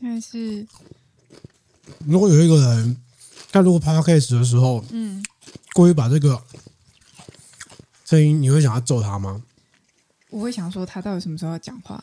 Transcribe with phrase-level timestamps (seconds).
[0.00, 0.66] 现在是，
[2.06, 2.96] 如果有一个人，
[3.52, 5.22] 他如果 podcast 的时候，嗯，
[5.74, 6.40] 故意把这个
[8.06, 9.42] 声音，你会想要揍他吗？
[10.30, 12.02] 我会想说，他到底什么时候要讲话？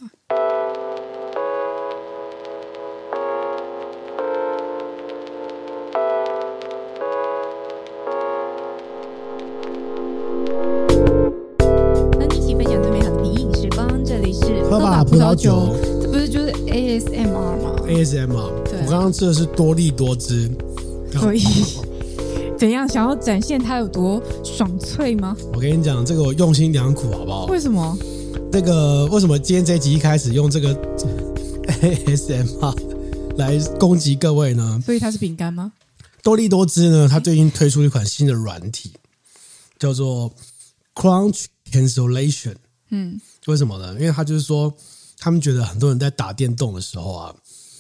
[12.14, 15.76] 和你一起分享最美好的品饮时光，这里是喝吧葡萄酒。
[16.12, 20.52] 不是就是 ASMR 吗？ASMR，我刚刚吃的是多利多汁，
[21.14, 21.42] 所以
[22.58, 22.88] 怎样？
[22.88, 25.36] 想要展现它有多爽脆吗？
[25.54, 27.46] 我跟你讲，这个我用心良苦，好不好？
[27.46, 27.98] 为什么？
[28.52, 30.76] 这个为什么今天这一集一开始用这个
[31.82, 32.76] ASMR
[33.38, 34.82] 来攻击各位呢？
[34.86, 35.72] 所以它是饼干吗？
[36.24, 37.08] 多利多汁呢？
[37.10, 38.92] 它最近推出一款新的软体，
[39.80, 40.32] 叫做
[40.94, 42.56] Crunch Cancellation。
[42.90, 43.94] 嗯，为什么呢？
[44.00, 44.74] 因为它就是说。
[45.20, 47.34] 他们觉得很多人在打电动的时候啊，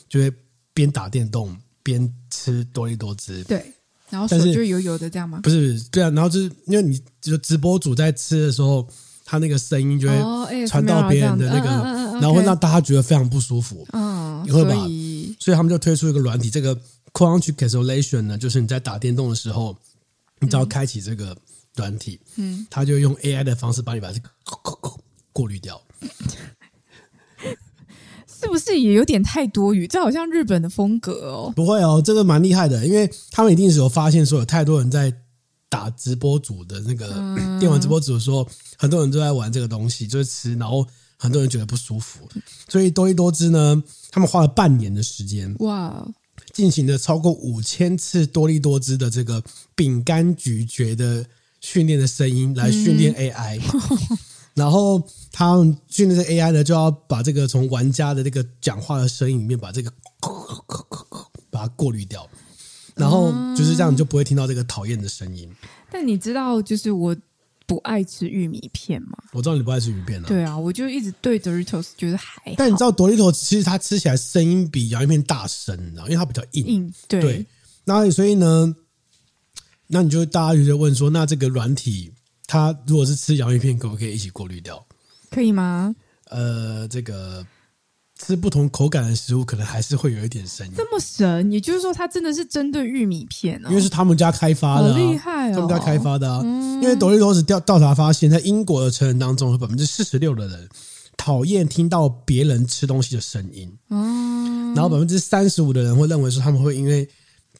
[0.07, 0.31] 就会
[0.73, 3.43] 边打电动边吃多力多汁。
[3.43, 3.73] 对，
[4.09, 5.39] 然后手就油油的这样吗？
[5.43, 8.87] 不是，对啊，然后就是因为你就直播主在吃的时候，
[9.25, 11.69] 他那个声音就会传到别人的那个，
[12.19, 13.85] 然后会让大家觉得非常不舒服。
[13.91, 14.75] 嗯，会吧？
[15.39, 16.75] 所以，他们就推出一个软体，这个
[17.13, 19.77] Crunch Cancellation 呢，就是你在打电动的时候，
[20.39, 21.35] 你只要开启这个
[21.75, 24.29] 软体，嗯，它就用 AI 的方式帮你把这个
[25.33, 25.81] 过滤掉。
[28.39, 29.87] 是不是也有点太多余？
[29.87, 31.51] 这好像日本的风格哦。
[31.55, 35.11] 不会哦，这个蛮厉害的，因为他们一定是有发现说有太多人在
[35.69, 37.07] 打直播主的那个
[37.59, 40.85] 电玩直播主的时候，很多人都在玩这个东西，就是吃，然后
[41.17, 42.29] 很多人觉得不舒服，
[42.69, 46.07] 所以多力多汁呢，他们花了半年的时间，哇，
[46.53, 49.43] 进行了超过五千次多利多汁的这个
[49.75, 51.25] 饼干咀嚼的
[51.59, 53.59] 训练的声音来训练 AI。
[53.59, 54.17] 嗯
[54.57, 54.99] 然后
[55.31, 59.93] 他们训练这 AI 呢，就要把这个从玩家的这个讲话的声音里面把这个
[61.51, 62.27] 把它过滤掉，
[62.95, 65.47] 然后就是这样，你就不会听到这个讨厌的声音。
[65.91, 67.15] 但你知道，就是我
[67.67, 69.15] 不爱吃玉米片吗？
[69.31, 70.25] 我知道你不爱吃玉米片啊。
[70.27, 72.55] 对啊，我就一直对 Doritos 觉得还好。
[72.57, 76.65] 但你知道 Doritos 其实它吃起来声音比洋芋片大声，你知道，因为它比较硬。
[76.65, 77.21] 硬对。
[77.21, 77.45] 对。
[77.83, 78.75] 那所以呢，
[79.85, 82.11] 那你就大家就在问说，那这个软体？
[82.47, 84.83] 他如果是吃洋芋片，可不可以一起过滤掉？
[85.29, 85.93] 可以吗？
[86.29, 87.45] 呃，这个
[88.17, 90.73] 吃不同口感的食物，可能还是会有一点声音。
[90.75, 93.69] 这么神，也就是说，它真的是针对玉米片哦。
[93.69, 95.53] 因为是他们家开发的，啊，好厉害哦！
[95.53, 96.41] 他们家开发的啊。
[96.43, 100.69] 嗯、因为多力多滋调调查发现，在英国的成人当中，有百分之四十六的人
[101.17, 103.77] 讨厌听到别人吃东西的声音。
[103.89, 104.73] 嗯。
[104.73, 107.07] 然后百分之三十五的人会认为说，他们会因为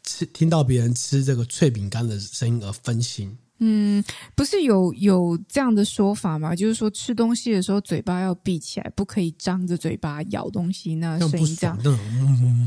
[0.04, 3.38] 吃听到别人吃这个脆饼干的声音而分心。
[3.59, 4.03] 嗯，
[4.35, 6.56] 不是有有这样的说法吗？
[6.56, 11.78] 就是说吃东西的时候嘴巴要闭起来，不可以张着嘴巴咬东西，那声音这样。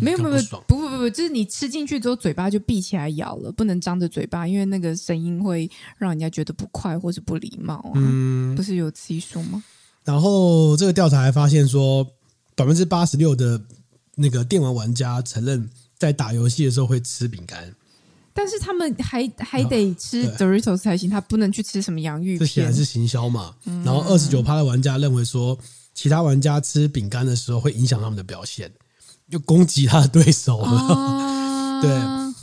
[0.00, 7.92] 没有没有不不不不，就是你吃进去之后嘴巴就闭起来咬了，不能张着嘴巴，因为那个声音会让人家觉得不快或是不礼貌啊。
[7.94, 9.62] 嗯，不是有此一说吗？
[10.04, 12.04] 然后这个调查还发现说，
[12.56, 13.60] 百分之八十六的
[14.16, 17.72] 那个电玩玩家承认，在打游戏的时候会吃饼干。
[18.32, 22.38] 但是他们还还得吃 Doritos 才行，他不能去吃什么洋芋片。
[22.38, 23.54] 这显然是行销嘛。
[23.84, 25.58] 然后二十九趴的玩家认为说，
[25.94, 28.70] 其他玩家吃饼干的时候会影响他们的表现，
[29.30, 31.80] 就攻击他的对手了。
[31.82, 31.90] 对。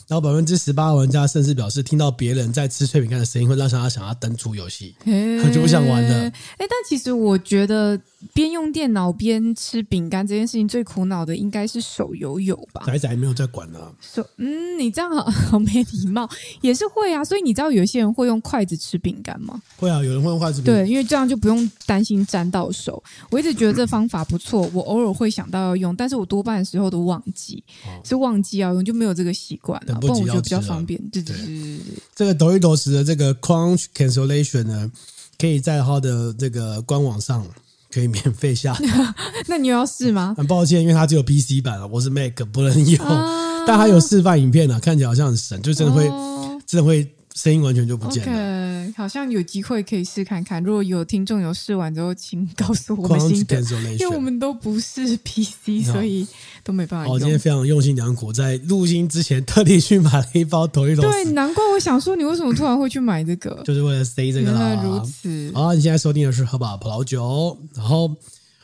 [0.07, 6.29] 然后百分之十八的玩家甚至表示，听到别人在吃脆饼干的声音，会让他想要登出游戏，他 就不想玩了。
[6.29, 7.99] 哎，但其实我觉得
[8.33, 12.81] 边用电脑边吃饼干这件事情最苦恼的应该是手游友吧？
[12.85, 13.93] 仔仔没有在管了。
[14.01, 16.27] 手嗯，你这样好好没礼貌，
[16.61, 17.23] 也是会啊。
[17.23, 19.61] 所以你知道有些人会用筷子吃饼干吗？
[19.77, 20.61] 会啊，有人会用筷子。
[20.61, 23.01] 对，因为这样就不用担心沾到手。
[23.29, 27.63] 我一直觉得这方法不错，我偶尔会想到要用，但是我多半的时候都忘记，
[28.03, 29.93] 是忘记要用，就没有这个习惯了。
[29.99, 30.99] 不，我觉得比较方便。
[31.09, 31.79] 对对对，
[32.15, 34.91] 这个多力多滋的这个 Crunch Cancellation 呢，
[35.37, 37.45] 可以在它的这个官网上
[37.91, 38.77] 可以免费下。
[39.47, 40.33] 那你有要试吗？
[40.37, 47.13] 很抱歉，因为它只有 PC 版了，我是 Mac 不能用，啊、但它有示范影片呢，看起来好像很神，就真的会，哦、真的会。
[47.37, 48.87] 声音完全就不见了。
[48.87, 50.63] Okay, 好像有机会可以试看看。
[50.63, 53.61] 如果有听众有试完之后，请告诉我们心得。
[53.99, 56.27] 因为我们都不是 PC，所以
[56.63, 57.13] 都没办法用。
[57.13, 61.11] 我今天非常用心良苦，在录音之前特地去买了一包多力多滋。
[61.11, 63.61] 对，难怪我想说，你为什么突然会去买这个？
[63.63, 64.59] 就是为了塞这个啦。
[64.59, 65.51] 原来如此。
[65.53, 67.55] 好，你现在收听的是喝吧葡萄酒。
[67.75, 68.15] 然后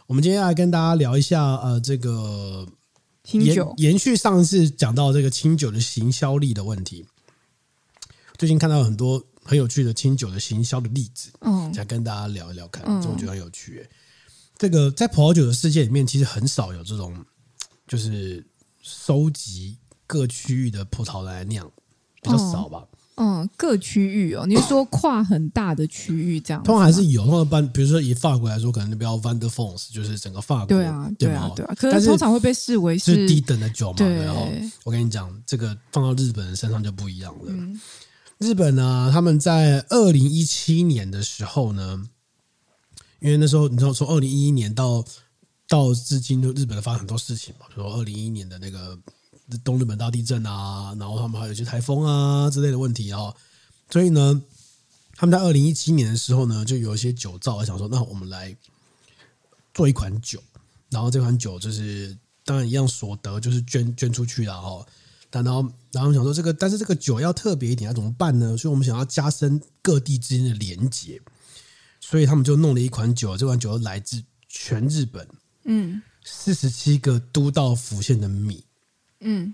[0.08, 2.66] 我们今天要来跟大家聊一下，呃，这个
[3.24, 7.06] 清酒延续上次讲到这个清酒的行销力的问题。
[8.38, 13.88] 最近看到很多很有趣的清酒的行销的例子，嗯，想跟大家聊一聊看，这我觉得很有趣。
[14.57, 17.13] 这个在葡萄酒的世界里面，其实很少有这种
[17.88, 18.45] 就是
[18.81, 19.77] 收集
[20.07, 21.69] 各区域的葡萄来酿，
[22.21, 22.85] 比较少吧。
[23.15, 26.63] 嗯，各区域哦，你是说跨很大的区域这样？
[26.63, 31.75] 通常还是有，通常般，比如说以法国来说，可能比较 Vin de France 就是整个法国，对啊，对啊，对啊。
[31.77, 34.03] 可是通常会被视为是，是低等的酒嘛。
[34.03, 34.47] 然后
[34.83, 37.45] 我跟你讲，这个放到日本人身上就不一样了。
[37.50, 37.79] 嗯、
[38.44, 42.10] 日本呢，他们在二零一七年的时候呢，
[43.19, 45.04] 因为那时候你知道，从二零一一年到
[45.68, 49.00] 到至今，就日本的发生很多事情嘛，比如说二零一一年的那个。
[49.63, 53.31] 东日本大地震啊，然后他们还有一些台风啊之类的问题啊，
[53.90, 54.42] 所以呢，
[55.16, 58.56] 他们在二零一七年的时候呢，就有一些酒造想说，那我们来
[59.74, 60.42] 做一款酒，
[60.89, 64.84] 然后这款酒就是当然一样所得就是捐捐出去了哈，
[65.41, 68.56] 然后然后我们想说这个，但是这个酒要特别一点，要怎么办呢？
[68.57, 71.21] 所以我们想要加深各地之间的连结，
[72.00, 75.27] 所以他们就弄了一款酒，这款酒来自全日本，
[75.63, 78.63] 嗯，四十七个都道府县的米。
[79.21, 79.53] 嗯，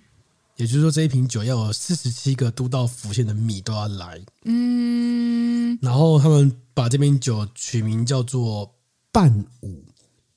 [0.58, 4.20] 也就是说，这一瓶酒要有四十七个都道府县的米都要来。
[4.44, 8.76] 嗯，然后他们把这瓶酒取名叫做
[9.14, 9.86] “伴舞”，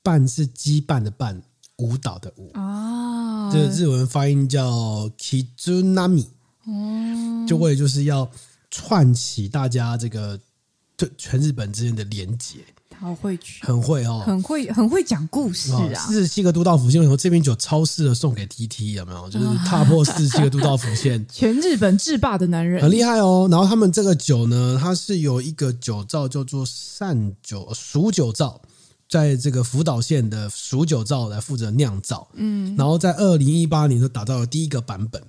[0.01, 1.41] 伴是羁绊的伴，
[1.77, 2.51] 舞蹈的舞。
[2.53, 2.72] 哦，
[3.53, 6.25] 这个日文发音叫 “Kizunami”。
[6.65, 8.27] 哦，就为了就是要
[8.71, 10.39] 串起大家这个
[10.97, 12.57] 对全日本之间的连结。
[12.99, 16.07] 好会去，很会哦，很会很会讲故事啊！
[16.07, 19.29] 四十七个都道府县，说这瓶酒超适合送给 TT，有没有？
[19.29, 23.45] 就是踏破四十七个都道府县， 全日本制霸的男人，很厉害哦。
[23.51, 28.61] 然后他们这个酒呢，它是有一个酒造叫做善酒熟酒造，
[29.13, 32.27] 在这个福岛县的蜀酒造来负责酿造。
[32.33, 35.21] 嗯，然后在二零一八年就打造了第一个版本。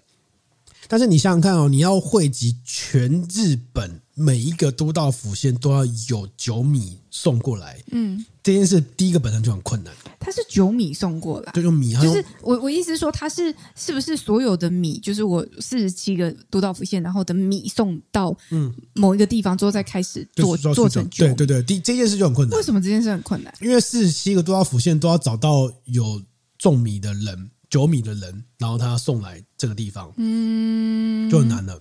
[0.89, 9.93] 但是你想想看哦，你要汇集全日本每一个都道府县都要有酒米送过来，嗯，这件事第一个本身就很困难。
[10.21, 21.27] 它是酒米送过来，就用米，就是我我意思是说，它是是不是所有的米，就是我四十七个都道府县，然后的米送到嗯某一个地方之后再开始做做成酒？
[21.27, 22.57] 对对对，第这件事就很困难。
[22.57, 23.53] 为什么这件事很困难？
[23.61, 26.23] 因为四十七个都道府县都要找到有
[26.59, 27.51] 种米的人。
[27.75, 31.77] 酒米的人，然后他送来这个地方，嗯，就很难了。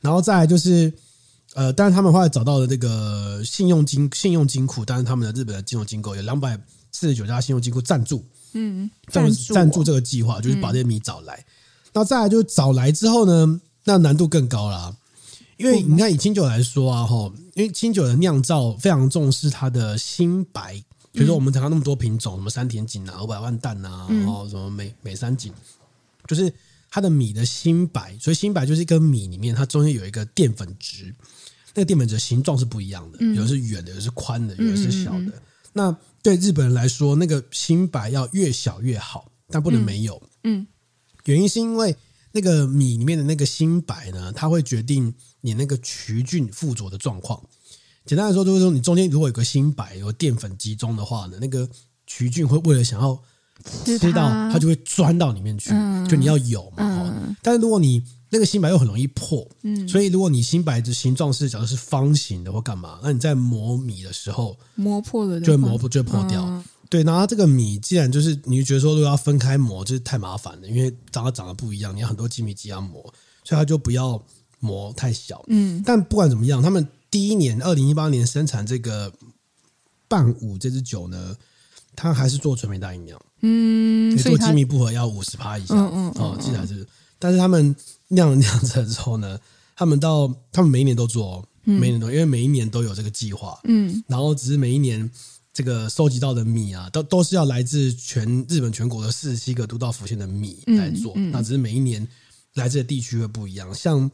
[0.00, 0.92] 然后再来就是，
[1.54, 8.24] 呃，但是他们后来找到了这个信用金信用金库，但是他们的日本的金融机构有两百四十九家信用金库赞助，
[8.54, 11.36] 嗯，赞助赞助这个计划，就是把这些米找来。
[11.36, 11.44] 嗯、
[11.92, 14.96] 那再来就是找来之后呢，那难度更高了、啊，
[15.56, 20.82] 因为你看以清酒来说啊，哈，因为清酒的酿造非常重视它的新白。
[21.18, 25.52] 比如说，我们谈到那么多品种，什么山田锦啊、五百万蛋啊，然后什么美美山锦，
[26.28, 26.52] 就是
[26.88, 31.12] 它的米的新白，所以新白就是一根米里面，它中间有一个淀粉质，
[31.74, 35.32] 那个淀粉质形状是不一样的，有的是圆的，有的是宽的，有的是小的。
[35.72, 40.22] 那对日本人来说，那个新白要越小越好，但不能没有。
[40.44, 40.64] 嗯，
[41.24, 41.96] 原因是因为
[42.30, 47.42] 那个米里面的那个新白呢，它会决定你那个曲菌附着的状况。
[48.08, 51.68] 简单来说，就是说你中间如果有个新白有淀粉集中的话呢，那个
[52.06, 53.20] 曲菌会为了想要
[53.84, 55.68] 吃到，它就会钻到里面去。
[56.08, 59.46] 就你要有嘛，但是如果你那个新白又很容易破，
[59.86, 66.64] 所以如果你新白的形状是假如是方形的或干嘛，那你在磨米的时候磨破了，就会磨破，就会破掉。
[66.88, 73.02] 对，然后这个米既然就是你觉得说如果要分开磨，就是太麻烦了，因为长得长得不一样，你要很多机米机要磨，
[73.44, 74.18] 所以它就不要
[74.60, 75.44] 磨太小。
[75.48, 76.88] 嗯，但不管怎么样，他们。
[77.10, 79.12] 第一年，二零一八年生产这个
[80.06, 81.34] 伴舞这支酒呢，
[81.96, 86.86] 它还是做纯米大吟酿，嗯，做精米步合要五十趴以下，嗯嗯，哦，记得还是，
[87.18, 87.74] 但是他们
[88.08, 89.38] 酿了酿出来之后呢，
[89.74, 95.10] 他们到他们每一年都做，每一年都，因为每一年都有这个计划，嗯，然后只是每一年
[95.54, 102.06] 这个收集到的米啊，都都是要来自全日本全国的四十七个都道府县的米来做，那只是每一年
[102.54, 104.10] 来自的地区会不一样，像。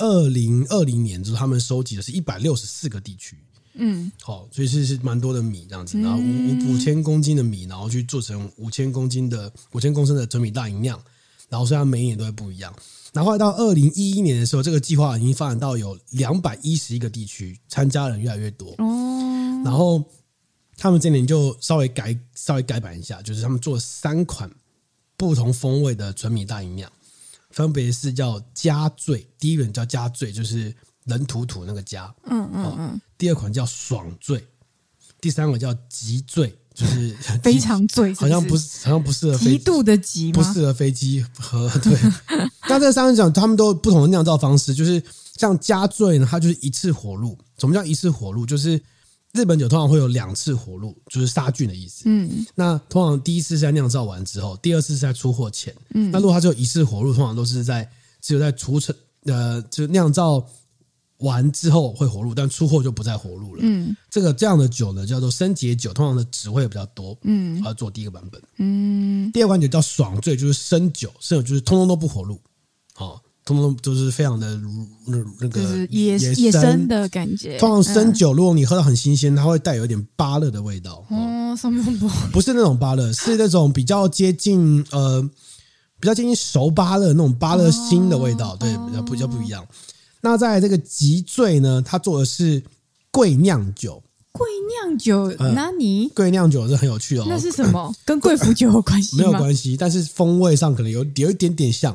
[0.00, 3.36] 二零二零年之后，他们收集的是一百六十四个地区，
[3.74, 11.00] 嗯，好，所以是是蛮多的米这样子，然后五五五千公斤的米，然后去做成五千公斤的五千公升的纯米大吟酿，
[11.48, 12.74] 然后虽然每一年都会不一样，
[13.12, 20.02] 然后到二零一一年的时候，这个计划已经发展到有两百一十一个地区，参加人越来越多，哦，然后
[20.76, 24.50] 他们今年就稍微改稍微改版一下，就是他们做三款
[25.16, 26.90] 不同风味的纯米大吟酿。
[27.50, 33.00] 分别是叫加醉，第一款叫加醉，就是人土土那个加，嗯嗯嗯。
[33.18, 34.44] 第二款叫爽醉，
[35.20, 41.68] 第三款叫极醉，就是 非常醉，好像不是，好像不适合极度的极，不适合飞机和。
[41.80, 41.98] 对，
[42.68, 45.02] 那这三种他们都有不同的酿造方式，就是
[45.36, 47.36] 像加醉呢，它就是一次火入。
[47.58, 48.46] 什么叫一次火入？
[48.46, 48.80] 就是
[49.32, 52.02] 日本酒通常会有两次活路，就是杀菌的意思。
[52.06, 55.74] 嗯，那通常第一次是在酿造完之后，第二次是在出货前。
[55.94, 57.88] 嗯，那如果它只有一次活路，通常都是在
[58.20, 58.96] 只有在储存
[59.26, 60.44] 呃，就酿造
[61.18, 63.60] 完之后会活路，但出货就不再活路了。
[63.62, 67.16] 嗯，这个这样的酒呢，叫做生解酒，通常的只会比较多。
[67.22, 68.42] 嗯，要做第一个版本。
[68.56, 72.40] 嗯，第二款酒叫爽醉，就是生酒，生酒就是通通都不活路。
[73.56, 73.60] 哦。
[73.60, 74.60] 通通都是非常的
[75.06, 77.58] 那那个野野生的感觉。
[77.58, 81.04] 通常生酒，如果你喝到很新鲜，它会带有一点芭乐的味道。
[81.10, 82.08] 哦，什么不？
[82.32, 85.20] 不是那种芭乐，是那种比较接近呃，
[85.98, 88.56] 比较接近熟芭乐那种芭乐心的味道。
[88.56, 89.66] 对，比较比较不一样。
[90.20, 92.62] 那在这个极醉呢，它做的是
[93.10, 94.02] 贵酿酒。
[94.40, 97.26] 贵酿酒，那你贵酿酒是很有趣哦。
[97.28, 97.94] 那是什么？
[98.06, 99.22] 跟贵腐酒有关系吗？
[99.22, 101.94] 没有关系，但是风味上可能有有一点点像。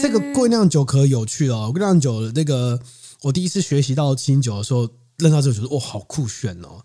[0.00, 1.70] 这个贵酿酒可有趣哦。
[1.72, 2.78] 贵酿酒那个，
[3.22, 6.80] 我第一次学习到清酒的时候，认到这个酒，哇，好酷炫哦！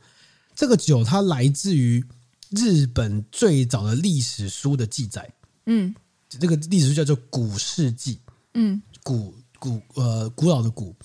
[0.56, 2.04] 这个酒它来自于
[2.50, 5.32] 日本最早的历史书的记载。
[5.68, 5.94] 嗯，
[6.28, 8.16] 这个历史书叫做《古事记》。
[8.56, 10.96] 嗯，古古呃古老的古。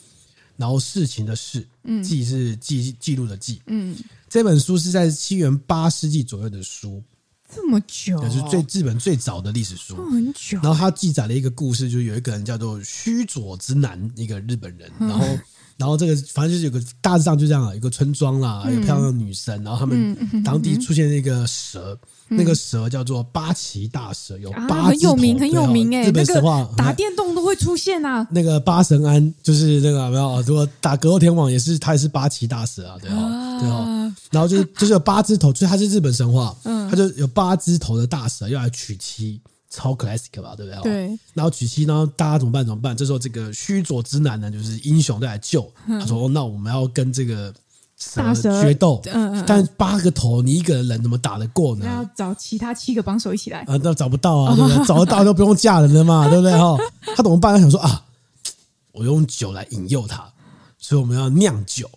[0.60, 2.02] 然后事情的事，嗯。
[2.02, 3.96] 记是记记录的记，嗯，
[4.28, 7.02] 这本书是在西元八世纪左右的书，
[7.52, 10.60] 这么久，就是最日本最早的历史书，很久。
[10.62, 15.26] 然后他记载了一个故事，就是有一个人叫做须佐之男，一个日本人，然后。
[15.80, 28.28] 然后这个反正就是有个大致上就这样，有个村庄啦，有漂亮的女生，然后他们当地出现那个蛇，那个蛇叫做八岐大蛇，有八很有名很有名哎，日本神话打电动都会出现啊。
[28.30, 34.12] 那个八神庵就是那个没有，如果打格斗天王也是，他也是八岐大蛇啊，对哦，对哦。
[34.30, 39.40] 然后就是就是有八只头，所以它是日本神话，嗯，他就有八只头的大蛇要来娶妻。
[39.70, 40.82] 超 classic 吧，对不对？
[40.82, 41.18] 对。
[41.32, 42.66] 然后娶妻，然后大家怎么办？
[42.66, 42.96] 怎么办？
[42.96, 45.70] 这时候这个须佐之男呢，就是英雄都来救。
[45.86, 47.54] 他说：“那我们要跟这个
[47.96, 49.00] 蛇决斗。
[49.12, 51.86] 嗯，但八个头，你一个人怎么打得过呢？
[51.86, 53.60] 要找其他七个帮手一起来。
[53.60, 54.84] 啊，那找不到啊，对不对？
[54.86, 56.52] 找得到就不用嫁人了嘛， 对不对？
[56.58, 56.76] 哈，
[57.16, 57.54] 他怎么办？
[57.54, 58.04] 他想说啊，
[58.92, 60.28] 我用酒来引诱他，
[60.78, 61.88] 所以我们要酿酒。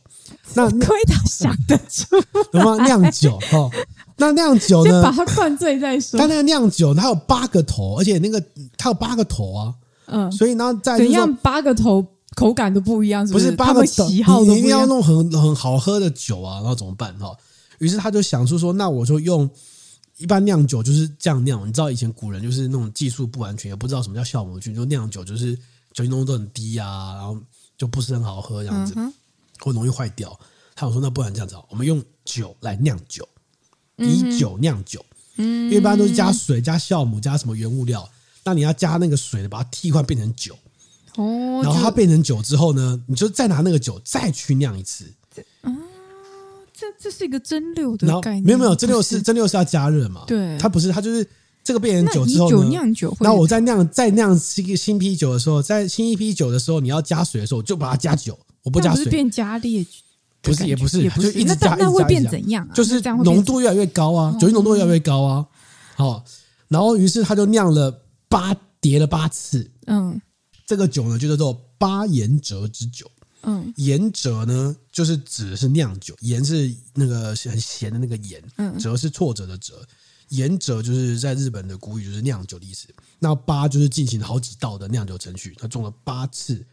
[0.55, 2.19] 那亏他想得出，
[2.51, 3.39] 什么酿酒？
[3.49, 3.69] 哈。
[4.23, 4.91] 那酿酒呢？
[4.91, 6.17] 先把它灌醉再说。
[6.17, 8.41] 但那个酿酒它有八个头，而且那个
[8.77, 9.73] 它有八个头啊。
[10.05, 13.51] 嗯，所以呢，在怎样八个头口感都不一样，是不是？
[13.53, 17.35] 八个喜好你一定要弄很很好喝的酒啊，然后怎么办哈？
[17.79, 19.49] 于是他就想出说，那我就用
[20.17, 21.67] 一般酿酒就是这样酿。
[21.67, 25.55] 你知道以前古人就是那种技术不完全，也不知道什么叫酵母菌，就酿酒就是
[25.93, 27.37] 酒精浓度很低啊，然后
[27.77, 28.93] 就不是很好喝这样子，
[29.59, 30.37] 会容易坏掉。
[30.75, 33.27] 他想说，那不然这样子，我们用酒来酿酒。
[33.97, 35.03] 以酒酿酒，
[35.37, 38.07] 嗯，一般都是加水、加酵母、加什么原物料。
[38.45, 40.53] 那你要加那个水，把它替换变成酒。
[41.15, 45.05] 哦，然后它变成酒之后呢，你就再拿那个酒再去酿一次。
[45.61, 45.71] 啊，
[46.73, 48.43] 这这是一个蒸馏的概念。
[48.43, 50.23] 没有没有，蒸馏是蒸馏是要加热嘛？
[50.27, 51.25] 对，它不是，它就是
[51.63, 53.15] 这个变成酒之后呢，酿酒。
[53.19, 59.85] 那我在酿再酿新新批酒的时候，在新一批酒的时候，你要加水的时候，就把它加酒，我不加水，变加烈。
[60.43, 62.75] 不是，也不是，也不是，就一直加，那会变怎样啊？
[62.75, 65.47] 就是浓度越来越高啊，酒精浓度越来越高啊。
[65.95, 66.21] 好，
[66.67, 69.71] 然后于是他就酿了八叠了八次。
[69.85, 70.21] 嗯，
[70.65, 73.09] 这个酒呢就叫做八盐折之酒。
[73.43, 79.81] 嗯，盐折呢就是指的是酿酒，盐是那个很咸的那个盐，嗯，泽是挫折的折，
[80.29, 82.89] 盐泽就是在日本的古语就是酿酒的意思。
[83.19, 86.65] 那八就是进行了好几道的酿酒程序，他种了八次。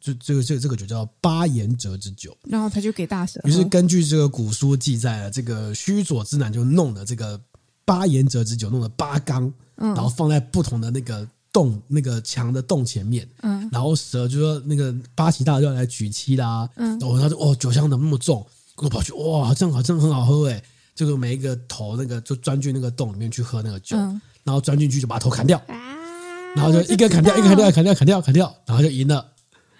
[0.00, 3.40] 就这个这个这个酒叫八言折之酒，然后他就给大蛇。
[3.44, 7.40] 于是根据这个古书记载了，这个须佐之男就弄了这个
[7.84, 18.46] 八言折之酒，弄了八缸，嗯，然后放在不同的那个洞、那个墙的洞前面，嗯，然后蛇就说那个八岐大就要来娶妻啦，嗯，然后他就哦酒香怎么那么重？
[18.76, 20.62] 我跑去哇，这样好像很好喝哎，
[20.94, 25.74] 这个每一个头那个就钻进那个洞里面去喝那个酒，嗯，然后钻进去就把头砍掉，啊，
[26.54, 29.32] 然后就一个砍掉，一个砍掉，砍掉，砍掉，砍掉，然后就赢了。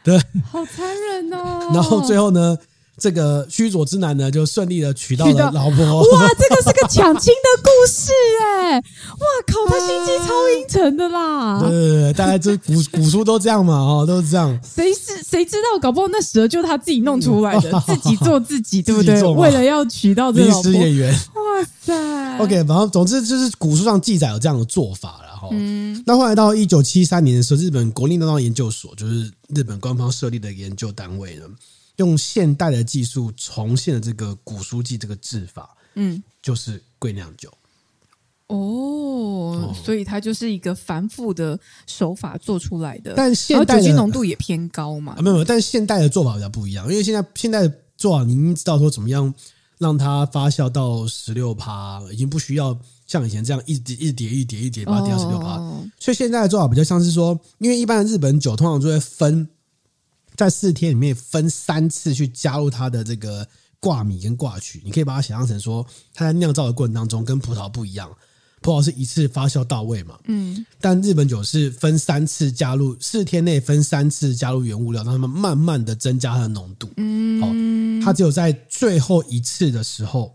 [0.07, 0.17] 对，
[0.53, 1.69] 好残忍哦！
[1.75, 2.57] 然后最后呢，
[2.97, 5.85] 这个须佐之男呢，就顺利的娶到了老婆。
[6.13, 8.77] 哇，这个是个抢亲的故事哎！
[8.77, 11.59] 哇靠，他心机超阴沉的啦！
[11.59, 14.57] 对 对对，大概这古古书都这样嘛，哦，都是这样。
[14.63, 15.79] 谁是谁知道？
[15.81, 19.21] 搞不好那蛇就他自己弄出来的，自己做自己，对不对？
[19.35, 21.13] 为了要娶到这个临时演员。
[21.35, 25.21] 哇塞！OK，然后总之就是古书上记载有这样的做法。
[25.53, 31.47] 嗯，那后来到一九七三年的时候，日本国立酿造研究所就是日本官方设立的研究单位呢，
[31.97, 37.53] 用现代的技术重现了这个古书记这个制法，嗯，就是贵酿酒。
[38.49, 45.15] 哦，所以它就是一个繁复的手法做出来的，但现代的酒精浓度也偏高嘛。
[45.15, 49.35] 啊，没有没有，但是现代的做法比较不一样，因为现在现在的做法，您知道说怎么样
[49.79, 55.57] 让它发酵到十六趴，已经不需要像以前这样一叠一叠一叠一叠把它叠到十六趴。
[55.99, 59.49] 所以现在的做法比较像是说，因为一般的日本酒通常就会分
[60.35, 63.47] 在四天里面分三次去加入它的这个
[63.81, 68.11] 挂米跟挂曲，你可以把它想象成说，它在酿造的过程当中跟葡萄不一样。
[68.63, 70.19] 葡萄是一次发酵到位嘛？
[70.25, 76.91] 嗯，但日本酒是分三次加入，四天内分三次加入原物料，让他们慢慢的增加它的浓度。
[76.97, 80.35] 嗯，好，它只有在最后一次的时候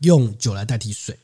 [0.00, 1.16] 用酒来代替水。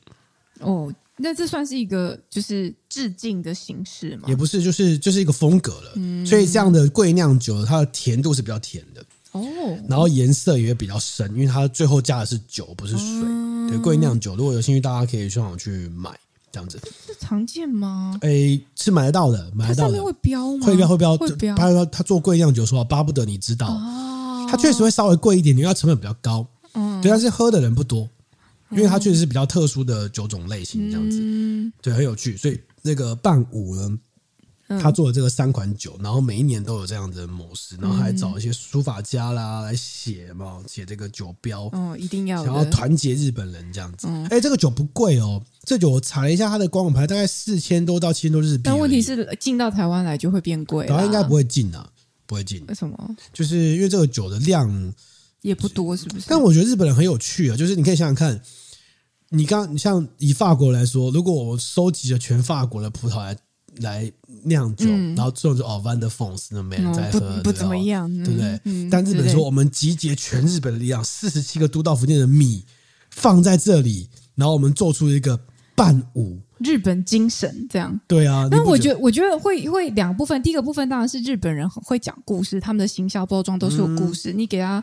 [0.60, 4.24] 哦，那这算是一个就是致敬的形式吗？
[4.28, 5.92] 也不是，就是就是一个风格了。
[5.96, 9.04] 嗯，所以这样的贵酿酒，它的甜度是比较甜的。
[9.32, 9.42] 哦，
[9.88, 13.22] 然后颜色也比较深，因为它最后加的是酒，不是水。
[13.26, 16.10] 嗯、对，贵酿酒，如果有兴趣，大家可以上网去买。
[16.52, 18.16] 这样子，这常见吗？
[18.22, 19.90] 诶、欸，是买得到的，买得到的。
[19.90, 20.66] 上面会标吗？
[20.66, 21.54] 会标，会标，会标。
[21.54, 26.46] 他说他做贵酿酒，说巴不得你知道，哦、他确实会稍微贵一点，因为它成本比较高。
[26.72, 28.08] 嗯，对，但是喝的人不多，
[28.70, 32.36] 因为它确实是比较特殊的酒种类型，这样子，嗯、对，很有趣。
[32.36, 33.98] 所以那个伴舞呢？
[34.82, 41.66] 他做了这个三款酒，然后每一年都有这样的模式，然后还找一些书法家啦来写嘛，写这个酒标。
[41.66, 44.08] 哦，一定要，想要团结日本人这样子。
[44.28, 48.62] 哎，这个酒不贵哦，这酒我查了一下，它的官网牌大概四千多到七千多日币。
[48.64, 51.88] 但问题是进到台湾来就会变贵，台湾应该不会进啊，
[52.26, 52.64] 不会进。
[52.66, 53.16] 为什么？
[53.32, 54.68] 就是因为这个酒的量
[55.46, 56.26] 也不多，是不是？
[56.28, 58.40] 但我觉得日本人很有趣啊，就是你可以想想看，
[59.30, 63.36] 你刚你像以法国来说，如果我收集了全法国的葡萄来。
[63.80, 64.10] 来
[64.44, 68.58] 酿酒，嗯、然后最后就哦，Van der Fons 那没人在喝，不不怎么样，对不对？
[68.64, 72.64] 嗯、但日本说，我们集结全日本的力量，四十七个都道府县的米
[73.10, 75.38] 放在这里，然后我们做出一个
[75.74, 76.38] 伴五。
[76.58, 78.48] 日本精神这样，对啊。
[78.50, 80.42] 但我觉得，我觉得会会两部分。
[80.42, 84.32] 第一个部分当然是日本人很会讲故事，他们的行销包装都是有故事。
[84.32, 84.82] 嗯、你给他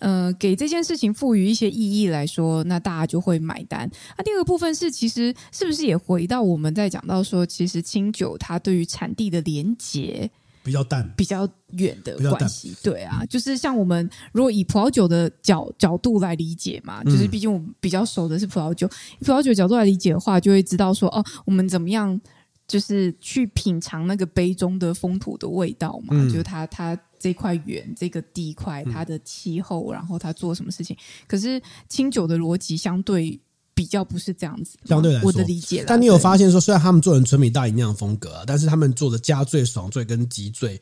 [0.00, 3.88] 呃给这件事情赋予一些意义来说，那大家就会买单。
[4.18, 10.30] 那第二个部分是，其实是不是也回到我们在讲到说，其实清酒它对于产地的连结。
[10.62, 22.20] 比较淡，比较远的关系，对啊，就是像我们如果以葡萄酒的角角度来理解嘛，就是毕竟我们比较熟的是葡萄酒，以葡萄酒角度来理解的话，就会知道说哦，我们怎么样
[22.68, 30.96] 就是去品尝那个杯中的风土的味道嘛，嗯、就是它它这块园这个地块它的气候，然后它做什么事情。
[31.26, 33.40] 可是清酒的逻辑相对。
[33.82, 35.82] 比较不是这样子，相对来说，我的理解。
[35.88, 40.80] 但你有发现说，虽然他们做成纯米大吟酿风格，但是他们做的加醉、爽醉跟极醉，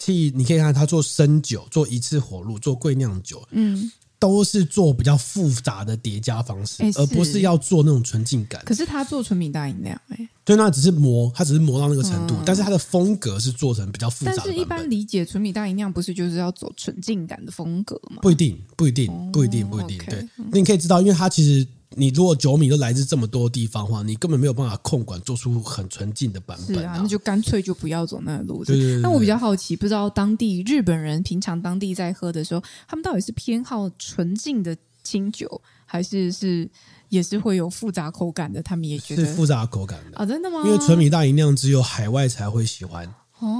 [0.00, 8.60] 其实你可以看他做生酒、做一次火入、做贵酿酒，嗯，都是做比较复杂的叠加方式，而不是要做那种纯净感。
[8.66, 14.38] 可是他做纯米大吟酿，哎，对，那只是磨，他只是磨到那个程度，但是他的风格是做成比较复杂的。
[14.44, 18.18] 但是一般理解纯米大吟酿不是就是要走纯净感的风格吗？
[18.22, 19.98] 不一定，不一定，不一定，不一定。
[20.08, 21.64] 对，你可以知道，因为他其实。
[21.96, 26.76] 你如果酒米都来自这么多地方的话，你根本没有办法控管做出很纯净的版本。
[26.76, 28.72] 是啊，那就干脆就不要走那个路子。
[29.02, 36.70] 那我比较好奇，不知道当地日本人平常当地在喝的时候，他们到底是偏好纯净的清酒，还是是
[37.08, 38.62] 也是会有复杂口感的？
[38.62, 40.24] 他们也觉得是复杂口感的啊？
[40.24, 40.62] 真的吗？
[40.64, 43.12] 因为纯米大吟酿只有海外才会喜欢。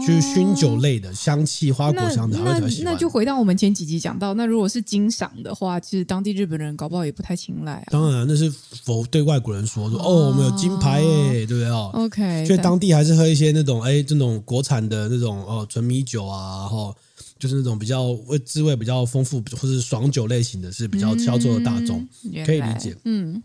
[0.07, 7.87] 就是熏酒类的香气，花果香的，那那，那就回到我们前几集讲到，那如果是金赏的话，其实当地日本人搞不好也不太青睐啊。
[7.91, 8.51] 当然，那是
[8.85, 16.95] 否对外国人说说哦，哦，我们有金牌耶，对不对哦？OK，所以当地还是喝一些那种哎，这种国产的那种哦纯米酒啊，然后
[17.39, 22.95] 就是那种比较味滋味比较丰富，或是爽酒类型的是比较销售的大众，嗯、可以理解。
[23.05, 23.43] 嗯，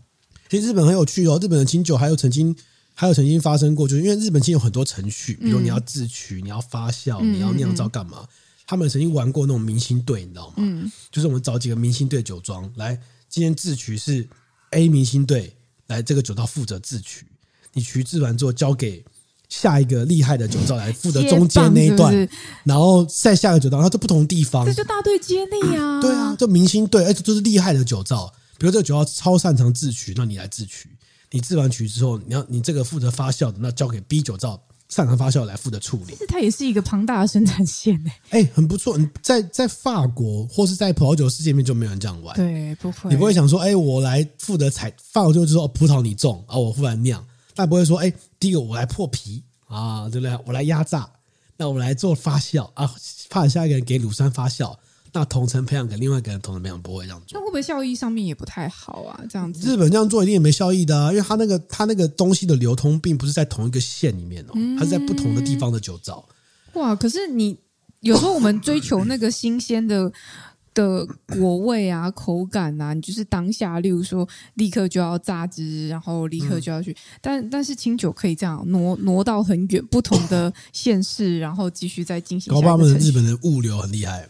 [0.50, 2.54] 其实日本很有趣哦，日本的清酒还有曾经。
[2.98, 8.26] 还有曾经发生过，就是因为日本清有很多程序，比如你要自取、你要发酵、你要酿造干嘛？
[8.66, 10.92] 他们曾经玩过那种明星队，你知道吗？
[11.12, 14.26] 就是我们找几个明星队酒庄来，今天自取是
[14.70, 15.54] A 明星队
[15.88, 17.26] 来这个酒庄负责自取，
[17.74, 19.04] 你取制完之后交给
[19.50, 22.28] 下一个厉害的酒造来负责中间那一段，
[22.64, 26.00] 然后再下个酒造，它在不同地方，这就大队接力啊！
[26.00, 30.88] 对啊，就明星队，而且就是厉害的酒造，比如这个酒造超擅长自取，那你来自取。
[31.30, 36.12] 你制完曲之后，你要你这个负责发酵的，那交给 B 酒造擅长发酵来负责处理。
[36.12, 38.12] 其实它也是一个庞大的生产线诶。
[38.30, 38.96] 哎、欸，很不错。
[38.96, 42.36] 你在在法国或是在葡萄酒世界面就没有人这样玩。
[42.36, 43.10] 对，不会。
[43.10, 47.24] 你不会想说，哎、欸，我来负责采，法国就会说葡萄你种啊，我负责酿。
[47.54, 50.38] 但不会说，哎、欸，第一个我来破皮啊，对不对？
[50.46, 51.08] 我来压榨，
[51.56, 52.94] 那我们来做发酵啊，
[53.28, 54.76] 怕下一个人给乳酸发酵。
[55.18, 57.38] 那同城培养给另外一个人，同城培养不会这样做。
[57.38, 59.18] 那会不会效益上面也不太好啊？
[59.30, 66.22] 这样子，日本这样做一定也没效益的啊，因为它那个它那个东西的流通并不是在同一个县里面哦，它是在不同的地方的酒造。
[66.74, 66.94] 哇！
[66.94, 67.56] 可是你
[68.00, 70.12] 有时候我们追求那个新鲜的
[70.74, 76.92] 的果味啊、口感啊，你就是当下，例如说立刻就要榨汁，然后立刻就要去。
[76.92, 82.52] 嗯、但但是清酒可以这样挪挪到很远不同的县市，然后继续再进行。
[82.52, 84.28] 搞不好他们日本的物流很厉害，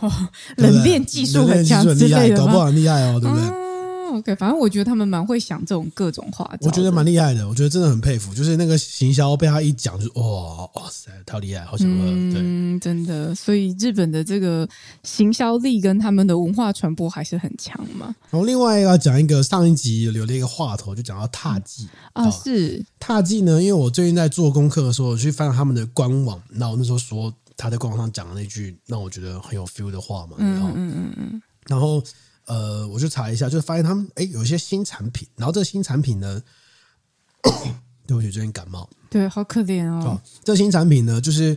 [0.00, 0.10] 哦，
[0.56, 3.44] 冷链技术很强之类的，搞不好很厉害哦，对不对？
[3.46, 3.70] 嗯
[4.10, 6.66] OK，反正我觉得他们蛮会想这种各种花招。
[6.66, 8.34] 我觉得蛮厉害的，我觉得真的很佩服。
[8.34, 12.06] 就是那个行销被他一讲，就哇哇塞，太厉害，好想喝。
[12.06, 13.32] 嗯，对真的。
[13.36, 14.68] 所以日本的这个
[15.04, 18.12] 行销力跟他们的文化传播还是很强嘛。
[18.30, 23.62] 然后另外要讲一个，上一集留了一个话头，就讲到踏祭啊，是踏祭呢。
[23.62, 32.02] 因为我最近在做功课的时候，我去翻他们的官网，那我那时候说他在官网上讲的那句让我觉得很有 feel 的话嘛，嗯嗯嗯嗯，然后。
[32.46, 36.42] 呃，我就查一下，就发现他们哎有一些新产品，然后这个新产品呢，
[38.08, 40.02] 对不起，最近感冒，对，好可怜哦。
[40.04, 41.56] 哦，这个新产品呢，就是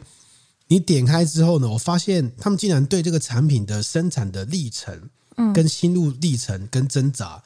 [0.67, 7.41] 你点开之后呢，我发现他们竟然对这个产品的生产的历程，嗯，跟心路历程跟挣扎，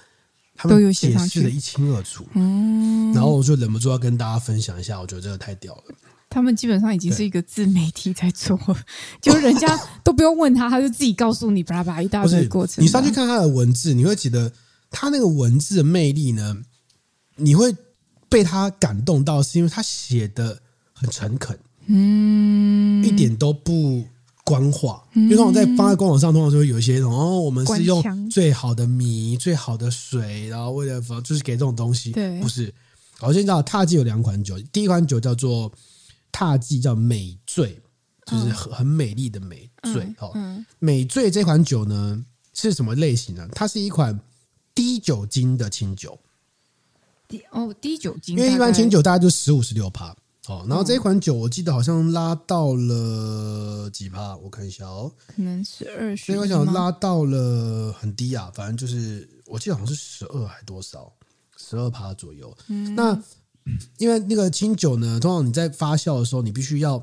[0.53, 2.27] 他们解释的一清二楚。
[2.33, 5.83] 嗯，然后我就忍不住要跟大家分享一下，我觉得这个太屌了。
[6.29, 8.59] 他们基本上已经是一个自媒体在做，
[9.21, 9.67] 就是人家
[10.03, 12.83] 都不用问他，他就自己告诉你，巴拉巴拉一大堆过程。
[12.83, 14.51] 你上去看他的文字，你会觉得
[14.91, 16.57] 他那个文字的魅力呢，
[17.37, 17.73] 你会
[18.27, 20.61] 被他感动到，是因为他写的
[20.91, 24.03] 很诚恳，嗯，一点都不
[24.43, 25.01] 官话。
[25.13, 32.73] 因为通常在放在官网上，通常就会有一些哦，我们是用最好的米、最好的水，然后为了就是给这种东西，对，不是。
[33.21, 35.71] 我先知道，有两款酒，第一款酒叫做。
[36.31, 37.81] 獭祭叫美醉，
[38.25, 40.13] 就是很很美丽的美醉。
[40.19, 40.31] 哦，
[40.79, 43.47] 美醉这款酒呢是什么类型呢？
[43.53, 44.19] 它是一款
[44.75, 46.19] 低酒精的清酒。
[47.27, 50.15] 低哦，低酒精，因为一般清酒大概就十五十六趴。
[50.47, 54.37] 哦，然后这款酒我记得好像拉到了几趴？
[54.37, 56.25] 我看一下哦，可能是二十。
[56.25, 61.11] 所以我想拉到了很低啊，反正就是我记得好像是十二还多少，
[61.57, 62.55] 十二趴左右。
[62.67, 63.21] 嗯，那。
[63.97, 66.97] 因为那个清酒呢，通常你在发酵的时候，你必须要，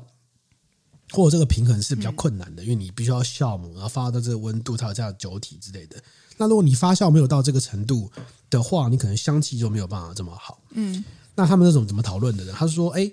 [1.11, 6.01] 或者这个平衡是比较困难的，因为你必须要酵母，然后发酵到这个温度，才有这样的酒体之类的。
[6.37, 8.11] 那如果你发酵没有到这个程度
[8.49, 10.61] 的话，你可能香气就没有办法这么好。
[10.71, 11.03] 嗯，
[11.35, 12.53] 那他们那种怎么讨论的呢？
[12.55, 13.09] 他说：“哎，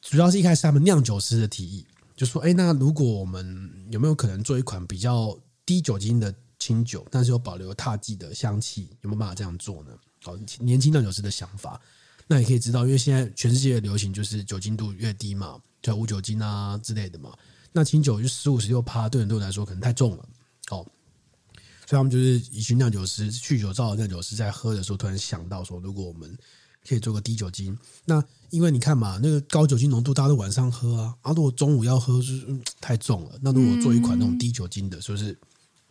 [0.00, 1.86] 主要是一开始他们酿酒师的提议，
[2.16, 9.90] 就说：哎，那如果我们有没有可能做一款比较低酒精的清酒，但是又保留獭祭的香气，有没有办法这样做呢？
[10.22, 11.80] 好，年轻酿酒师的想法。”
[12.26, 17.30] 那你可以知道，因为现在全世界的流行就是酒精度越低嘛，叫无酒精啊之类的嘛。
[17.72, 20.28] 那清酒就十五十六趴，对很多人来说可能太重了。
[20.70, 20.86] 哦，
[21.86, 26.34] 所以他们就是一群酿酒师、酗酒造的酿酒师在喝的时候，突然想到说，如果我们
[26.88, 32.46] 可以做个低酒精，那因为你看嘛，那个高酒精浓度大家都晚上喝啊，啊，如果中午要喝就是
[32.80, 33.38] 太重了。
[33.42, 35.36] 那如果做一款那种低酒精的，是不是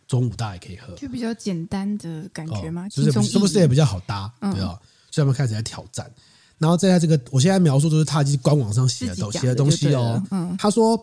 [0.08, 0.94] 中午大家也可以喝？
[0.96, 2.88] 就比较简单的感觉吗？
[2.88, 4.32] 就是是不是也比较好搭？
[4.40, 4.80] 对啊。
[5.14, 6.10] 所以他们开始在挑战，
[6.58, 10.20] 然后再在这个，我现在描述都是他就是官网上写的东写的东西哦。
[10.32, 11.00] 嗯，他说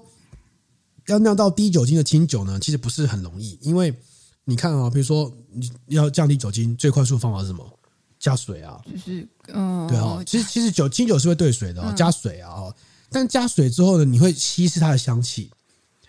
[1.07, 3.93] 要酿到低酒精的清酒呢，其实不是很容易，因为
[4.43, 7.65] 你看啊，比如说你要降低酒精，最快速的方法是什么？
[8.19, 10.21] 加水啊，就是嗯，对哦。
[10.27, 12.63] 其实其实酒清酒是会兑水的哦，加水啊，
[13.09, 15.49] 但加水之后呢，你会稀释它的香气，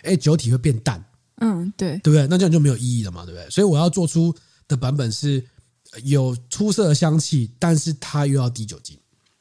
[0.02, 1.00] 哎，酒体会变淡，
[1.36, 2.26] 嗯，对，对不对？
[2.26, 3.48] 那这样就没有意义了嘛，对不对？
[3.48, 4.34] 所以我要做出
[4.66, 5.46] 的版本是。
[6.05, 8.98] 有出色的香气，但是它又要低酒精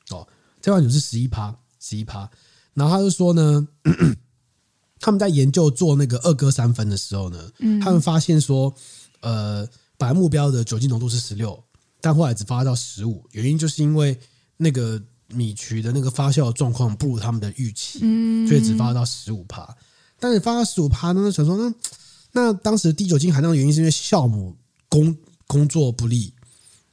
[0.09, 0.27] 哦。
[0.61, 2.29] 这款酒是十一趴，十一趴。
[2.73, 3.67] 然后他就说呢，
[4.99, 8.73] 他们在研究做那个二割三分的时候呢，他们发现说，
[9.21, 11.61] 呃，本来目标的酒精浓度是十六，
[11.99, 14.17] 但后来只发到十五，原因就是因为
[14.57, 19.67] 那个米曲的那个发酵状况不如他们的预期，嗯所以只发到十五趴。
[20.19, 21.73] 但是发到十五趴呢，想说那
[22.33, 24.55] 那当时低酒精含量的原因是因为酵母
[24.87, 26.33] 工工作不利。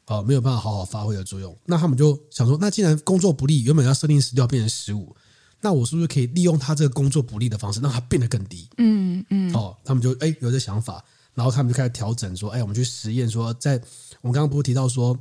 [0.08, 1.54] 哦，没有办法好好发挥的作用。
[1.66, 5.14] 那他们就想说，那既然工作不利，原本要设定十六变成十五，
[5.60, 8.66] 那我是不是可以利用它这个工作不利的方式，让它变得更低？
[8.78, 9.54] 嗯嗯。
[9.54, 13.74] 哦，他们就哎有这想法，然后他们就开始调整，说，哎，我们去实验，说在
[14.22, 15.14] 我们刚刚不是提到说，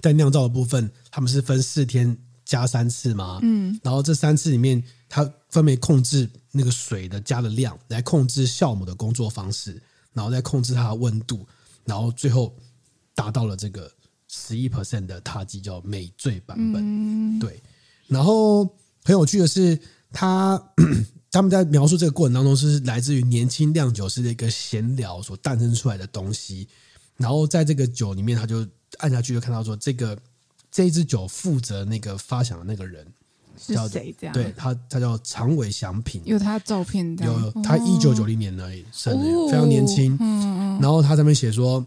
[0.00, 3.40] 在酿造的部分，他们是分四天加三次吗？
[3.42, 3.76] 嗯。
[3.82, 11.44] 然后这三次里面，它分别控制那个水的加的量，来控制酵母的工作方式，然后再控制它的温度，
[11.84, 12.54] 然后最后
[13.16, 13.90] 达到了这个。
[14.36, 17.62] 十一 percent 的獭祭叫美醉版本，嗯、对。
[18.08, 18.64] 然后
[19.04, 19.78] 很有趣的是，
[20.12, 20.60] 他
[21.30, 26.68] 他们在描述这个过程当中，是来自于年轻酿酒师的一个闲聊所诞生出来的东西。
[27.16, 28.66] 然后在这个酒里面，他就
[28.98, 30.18] 按下去就看到说，这个
[30.70, 33.06] 这一支酒负责那个发想的那个人，
[33.56, 34.34] 是谁这样？
[34.34, 40.16] 对他，他叫长尾祥平，有他照片的，有他一九九零年而已生日，哦、非常年轻。
[40.20, 41.84] 嗯、然后他上面写说，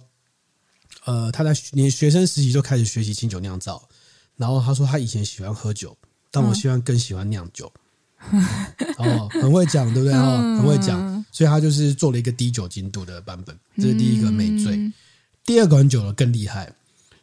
[1.08, 3.82] 呃，他在连学生时期就开始学习清酒酿造。
[4.36, 5.98] 然后他说他以前喜欢喝酒，
[6.30, 7.72] 但我希望更喜欢酿酒。
[8.32, 8.44] 嗯、
[9.00, 10.14] 哦，很会讲，对不对？
[10.14, 13.58] 哦，很会讲，所以他就是做了一个低酒精度的版本。
[13.78, 14.76] 这是第一个美醉。
[14.76, 14.94] 嗯、
[15.46, 16.72] 第二款酒呢更厉害，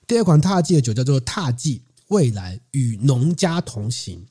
[0.06, 4.24] 第二款踏迹的酒叫做踏迹未来与农家同行。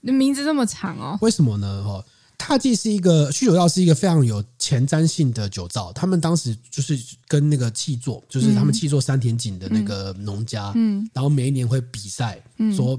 [0.00, 1.18] 那名字这么长哦？
[1.20, 1.66] 为什么呢？
[1.84, 2.04] 哦，
[2.42, 5.92] 踏迹是一个酗酒药，是一个非常有前瞻性的酒造。
[5.92, 6.98] 他们当时就是
[7.28, 12.98] 跟那个气作，就是他们气作山田井的那个农家，嗯，然后每一年会比赛，嗯、说，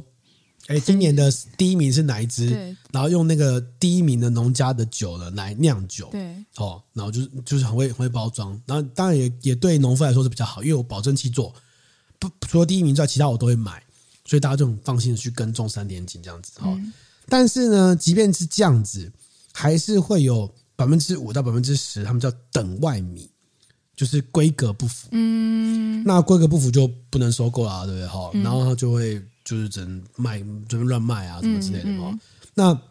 [0.68, 2.52] 哎，今年的第一名是哪一支？
[2.52, 11.52] 对，然后用那个第一名的农家的酒呢来酿酒，对，哦，然后就是就是很会很会包装，然后当然也也对农夫来说是比较好，因为我保证气作，
[12.20, 13.84] 不除了第一名之外，其他我都会买。
[14.24, 16.94] 所以大家就很放心的去跟种山田井这样子哈，嗯、
[17.28, 19.12] 但是呢，即便是这样子，
[19.54, 23.30] 还是会有百分之五到百分之十，他们叫等外米，
[23.96, 25.08] 就是规格不符。
[25.12, 28.08] 嗯，那规格不符就不能收购了，对不对？
[28.08, 32.10] 哈、嗯，然后他就会就是只能卖，就是乱卖啊，什么之类的哈。
[32.10, 32.20] 嗯嗯、
[32.54, 32.82] 那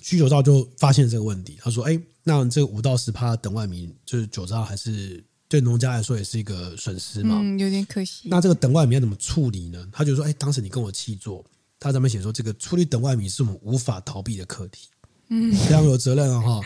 [0.00, 8.28] 须佐造就发现这个问题，他说：“哎，那这个五到十趴等外米，就是酒造还是。”对农家来说也是一个损失嘛，嗯，有点可惜。
[8.28, 9.86] 那这个等外米要怎么处理呢？
[9.92, 11.44] 他就说：“哎，当时你跟我契作，
[11.78, 14.88] 他上面写说，这个处理等外米是我们无法逃避的课题，
[15.28, 16.60] 嗯，非常有责任啊，哈。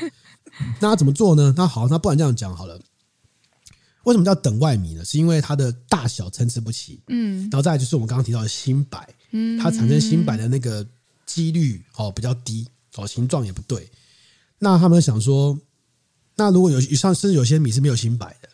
[0.80, 1.54] 那他怎么做呢？
[1.56, 2.80] 那好，那不然这样讲好了。
[4.04, 5.04] 为什么叫等外米呢？
[5.04, 10.86] 是因为它的大小参差不齐，嗯，然后再来就是我们刚刚提到的新白，嗯，它产生新白的那个
[11.26, 12.66] 几率哦比较低，
[12.96, 13.88] 哦，形状也不对。
[14.58, 15.58] 那他们想说，
[16.36, 18.48] 那如果有像甚至有些米是没有新白的。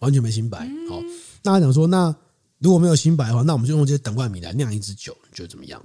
[0.00, 0.98] 完全没新白，好，
[1.42, 2.16] 那他想说，那
[2.56, 5.84] 如果没有新白的话，那我们就用这些等外米来酿一支酒，你觉得怎么样？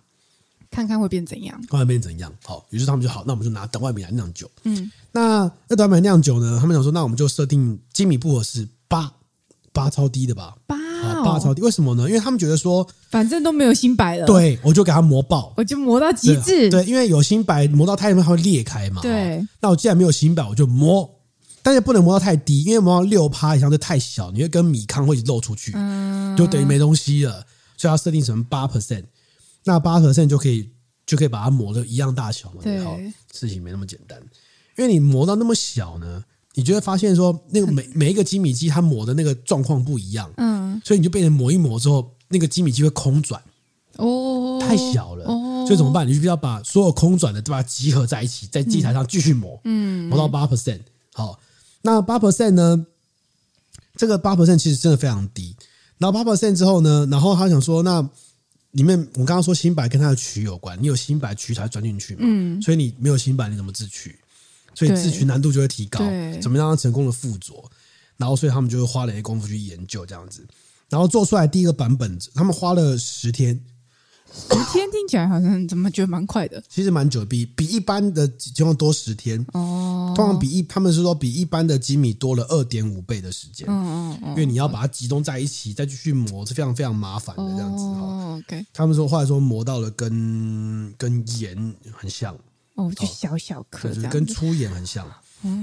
[0.76, 1.58] 看看会变怎样？
[1.70, 2.32] 看看变怎样？
[2.44, 4.50] 好，于是他们就好，那我们就拿等外米来酿酒。
[4.64, 6.58] 嗯，那那等外米酿酒呢？
[6.60, 9.12] 他们想说，那我们就设定精米不合是八
[9.72, 10.56] 八超低的吧？
[10.68, 10.76] 八
[11.24, 12.08] 八超低，为什么呢？
[12.08, 16.70] 因为他们觉得说，反正都没有新白了，对，我就给它磨爆，我就磨到极致。
[16.70, 19.02] 对，因为有新白磨到太里面它会裂开嘛。
[19.02, 21.10] 对，那我既然没有新白，我就磨。
[21.64, 27.44] 但是不能磨到太低，因为磨到六趴以上就太小，你会跟米糠会漏出去，嗯、就等于没东西了。
[27.76, 29.04] 所以要设定成八 percent，
[29.66, 30.70] 那八 percent 就可以
[31.06, 32.62] 就可以把它磨的一样大小嘛。
[32.64, 32.98] 对好，
[33.34, 34.18] 事情没那么简单，
[34.78, 36.24] 因为你磨到那么小呢，
[36.54, 43.42] 你就会发现说那个每 每一个机米机它磨的那个状况不一样，嗯，所以你就变成磨一磨之后，那个机米机会空转，
[43.98, 46.08] 哦，太小了，哦，所以怎么办？
[46.08, 50.82] 你就必须要把所有空转的都把它集合在一起，在机台上继续磨，嗯，磨到八 percent，
[51.14, 51.40] 好。
[51.82, 52.88] 那八 percent 呢？
[53.96, 55.56] 这个八 percent 其实真的非常低。
[56.00, 58.02] 然后八 percent 之后呢，然后他想说，那
[58.76, 62.22] 里面我刚刚说新白跟它的曲有关，你有新白曲才钻进去嘛。
[62.24, 62.62] 嗯。
[62.62, 64.16] 所以你没有新白，你怎么自取？
[64.74, 66.00] 所以自取难度就会提高。
[66.42, 67.54] 怎么让它成功的附着？
[68.18, 70.46] 然后所以他们就会花了一些功夫去研究这样子，
[70.90, 73.60] 然后做出来第一个版本，他们花了十天。
[74.36, 76.62] 十天听起来好像怎么觉得蛮快的？
[76.70, 80.14] 其实蛮久，比比一般的情况多十天哦。
[80.16, 83.66] 通常比一，他们是说比一般的精米多了二点五倍的时间。
[83.70, 88.42] 嗯嗯，因为你要把它集中在一起，再继续磨是非常非常麻烦的这样子哦。
[88.46, 92.38] OK，他们说后来说磨到了跟跟盐很像
[92.76, 95.08] 哦，就小小颗，就是跟粗盐很像。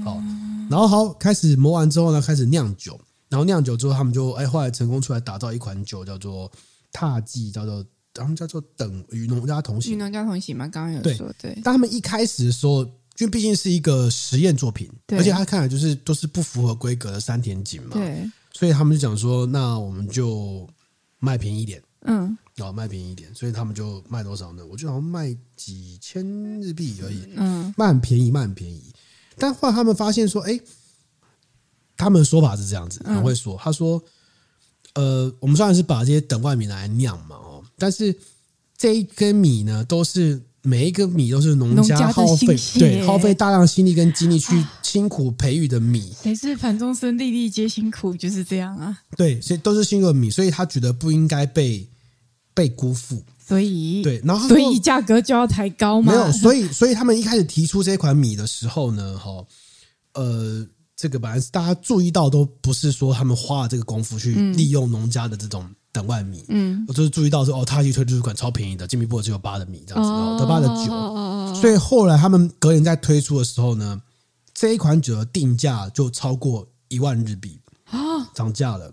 [0.03, 0.21] 好，
[0.69, 6.51] 然后好开始磨完之后呢，开始酿酒，然后酿酒之后，他们就哎后来成功出来打造一款酒，叫做
[6.91, 7.83] 踏迹，叫做。
[8.21, 11.51] 他们叫做等与农家同行，与农家同行嘛，刚刚有说对。
[11.53, 12.83] 对，但他们一开始的时候，
[13.17, 20.67] 因为毕竟是一个实验作品，而且他看来就是都是不符合规格的山田锦嘛，对，所以他们就讲说，那我们就
[21.19, 24.65] 卖便宜一点，嗯，哦，卖便宜一点，所以他们就卖多少呢？
[24.65, 26.23] 我就好像卖几千
[26.61, 28.93] 日币而已，嗯，卖很便宜，卖很便宜。
[29.37, 30.59] 但后来他们发现说，哎，
[31.97, 34.03] 他们的说法是这样子，很会说，嗯、他说，
[34.93, 37.37] 呃，我们虽然是把这些等外米来酿嘛。
[37.83, 38.17] 但是
[38.77, 46.13] 这一根米呢，都是每一个米都是农家耗费，对，耗费大量心力跟精力去辛苦培育的米。
[46.23, 48.97] 谁是盘中餐，粒粒皆辛苦，就是这样啊。
[49.17, 51.85] 对，所以都是辛苦的米，所以他觉得不应该被
[52.53, 53.21] 被辜负。
[53.45, 56.13] 所以，对，然后所以价格就要抬高吗？
[56.13, 59.45] 没有，所以所以他们一开始提出这款米的时候呢，哈，
[60.13, 60.65] 呃，
[60.95, 65.69] 这个本来是大家注意到，都不是说他们花了这个功夫去利用农家的这种。
[65.93, 74.01] 等万米，嗯，我就是注意到说，哦，他一推出一款超便宜的金米步合只有八的米这样子，哦，得八的酒，所以后来他们隔年在推出的时候呢，
[74.55, 78.91] 这一款酒的定价就超过一万日币啊，涨价了，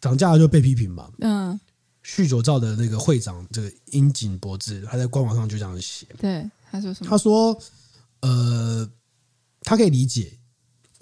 [0.00, 1.58] 涨价了就被批评嘛，嗯，
[2.04, 6.06] 酗酒造的那个会长这个樱井博志，他在官网上就这样写。
[6.18, 7.10] 对，他说什么？
[7.10, 7.58] 他说，
[8.20, 8.88] 呃，
[9.62, 10.38] 他可以理解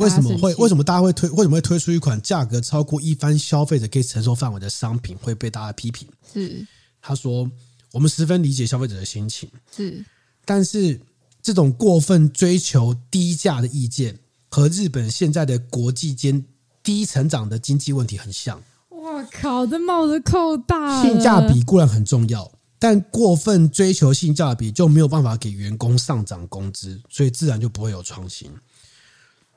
[0.02, 6.08] 为什么会为什么大家会推为什么会推出一款价格超过一般消费者可以承受范围的商品会被大家批评。
[6.32, 6.66] 是，
[7.00, 7.50] 他说
[7.92, 9.48] 我们十分理解消费者的心情。
[9.74, 10.04] 是，
[10.44, 11.00] 但是
[11.40, 16.44] 这种过分追求低价的意见和日本现在的国际间
[16.82, 18.62] 低成长的经济问题很像。
[18.88, 21.02] 我靠，这帽子扣大了！
[21.02, 28.50] 性价比固然很重要，但过分追求性价比就没有办法给员工上涨工资，所以自然就不会有创新。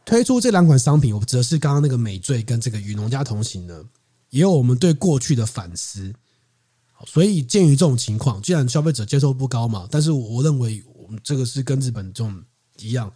[0.05, 3.83] 推出这两款商品，我则是刚刚那个美醉跟这个与农家同行呢，
[4.29, 6.13] 也有我们对过去的反思。
[7.05, 12.41] 所以鉴于这种情况，既然消费者接受不高嘛，但是我认为我们这个是跟日本这种
[12.77, 13.11] 一样，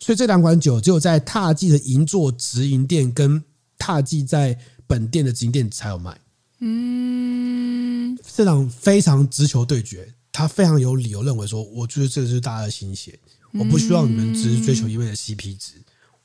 [0.00, 3.44] 所以这两款酒只有在踏记的银座直营店跟
[3.78, 4.58] 踏记在。
[4.90, 6.20] 本店的直营店才有卖，
[6.58, 13.16] 嗯，这场非常直球对决，他非常有理由认为说，我觉得这个是大家的心血，
[13.52, 15.74] 我不希望你们只是追求一味的 CP 值，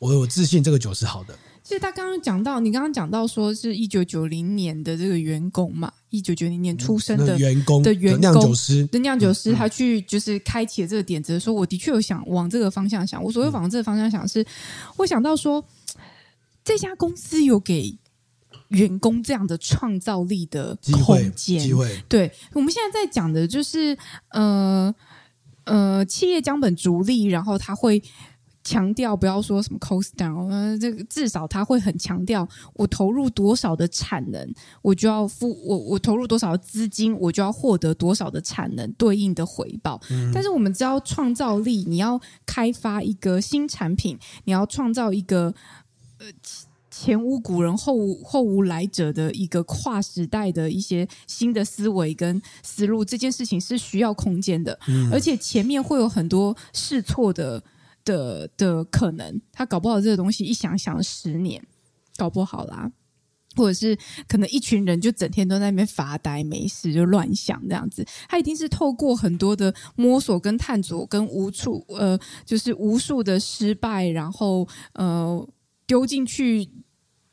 [0.05, 1.37] 我有自信这个酒是好的。
[1.63, 13.23] 其实他刚刚讲到，你刚刚讲到说是一九九零年的这个员工嘛，一九九零年出生的员工的员工酿酒师的酿酒师，他去就是开启了这个点子的时候，我的确有想往这个方向想。
[13.23, 14.45] 我所谓往这个方向想是，
[14.97, 15.65] 我想到说
[16.63, 17.97] 这家公司有给。
[18.69, 22.03] 员工这样的创造力的空间，机会。
[22.09, 23.95] 对，我们现在在讲的就是，
[24.29, 24.93] 呃
[25.65, 28.01] 呃，企业将本逐利，然后他会
[28.65, 40.01] 强调不要说什么 cost down，呃，这个至少他会很强调，我投入多少的产能，我就要付我我投入多少的资金，我就要获得多少的产能对应的回报。
[40.09, 40.29] 嗯。
[40.33, 45.53] 但是我们知道创造力，你要开发一个新产品，你要创造一个
[46.17, 46.25] 呃。
[46.97, 57.61] 前无古人后无后无来者的一个跨时代的一些新的思维跟思路，这件事情是需要空间的，嗯，而且前面会有很多试错的
[58.05, 59.41] 的的可能。
[59.51, 61.61] 他搞不好这个东西一想想十年，
[62.15, 62.89] 搞不好啦，
[63.57, 68.05] 或者是可能一群人就整天都在那边发呆没事就乱想这样子。
[68.29, 75.45] 他一定是透过很多的摸索跟探索跟无处呃，就是无数的失败，然后呃
[75.85, 76.69] 丢进去。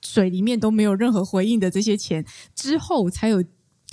[0.04, 3.40] 水里面都没有任何回应的这些钱之后，才有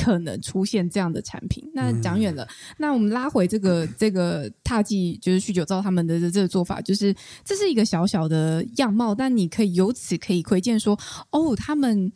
[0.02, 1.70] 可能出现这样的产品。
[1.74, 10.98] 那讲远了，那我们拉回这个这个踏迹，就是酗酒造他们的这个做法，就是这是一个小小的样貌，但你可以由此可以窥见说，
[11.32, 12.10] 哦，他们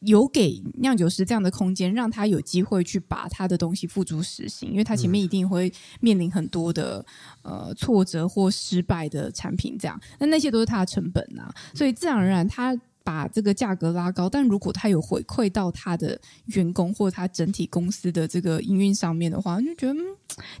[0.00, 7.04] 有给酿酒师这样的空间，让他有机会去把他的东西付诸实行，因为他前面一定会面临很多的
[7.42, 12.76] 呃挫折或失败的产品，这样，那那些都是他的成本啊，所以自然而然他。
[13.08, 20.04] 把这个价格拉高，但如果他有回馈到他的员工或他整体公司的这个营运上面的话，就觉得、嗯、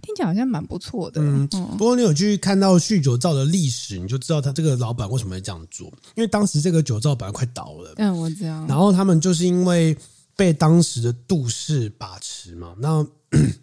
[0.00, 1.20] 听起来好像蛮不错的。
[1.20, 5.88] 嗯，不过你有去看到酗酒造的历史，你就知道他这个老板为什么会这样做。
[6.14, 8.64] 因为当时这个酒造本来快倒了，嗯，我知道。
[8.66, 9.94] 然后他们就是因为
[10.34, 13.06] 被当时的杜氏把持嘛，那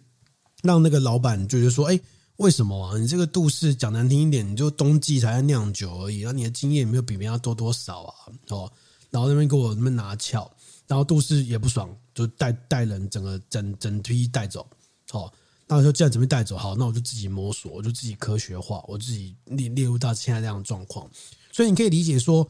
[0.62, 2.00] 让那个老板觉得说，哎。
[2.38, 2.98] 为什么啊？
[2.98, 8.14] 你这个杜氏讲难听一点，你就冬季才在酿酒而已，那你的经验也没有比别人多多少啊？
[8.50, 8.72] 哦，
[9.10, 10.50] 然后那边给我那边拿翘，
[10.86, 14.68] 然后杜氏也不爽，就带带人整个整整批带走。
[15.10, 15.32] 好，
[15.66, 21.10] 那我说既然准备带走，好，那我就自己摸索，我就自己科学化，我自己列列入到现在这样的状况。
[21.54, 22.46] 所以你可以理解说，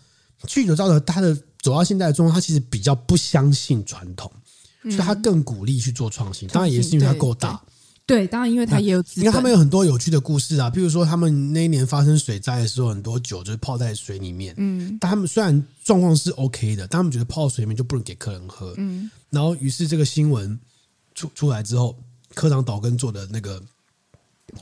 [0.47, 4.31] 去酒造的他的走到现在的状况，他其实比较不相信传统，
[4.81, 6.49] 所以他更鼓励去做创新。
[6.49, 7.63] 当然也是因为他够大。
[8.07, 14.53] 对，当然，因为他也有资，因为他们有很多有趣的故事啊，比如说他们那一年发生水灾的时候，很多酒就是泡在水里面。
[14.57, 18.75] 嗯，但他们虽然状况是 OK 的，但他们觉得泡水里面就不能给客人喝。
[18.77, 20.59] 嗯，然后于是这个新闻
[21.15, 21.97] 出出来之后，
[22.35, 23.59] 科长岛根做的那个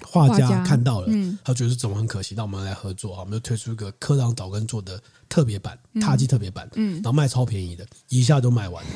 [0.01, 8.91] 画家看到了，嗯，他觉得怎么很可惜，那我们来合作啊，我们就推出一个科长岛根做的特别版，獭祭特别版，嗯，然后卖超便宜的，一下都卖完了。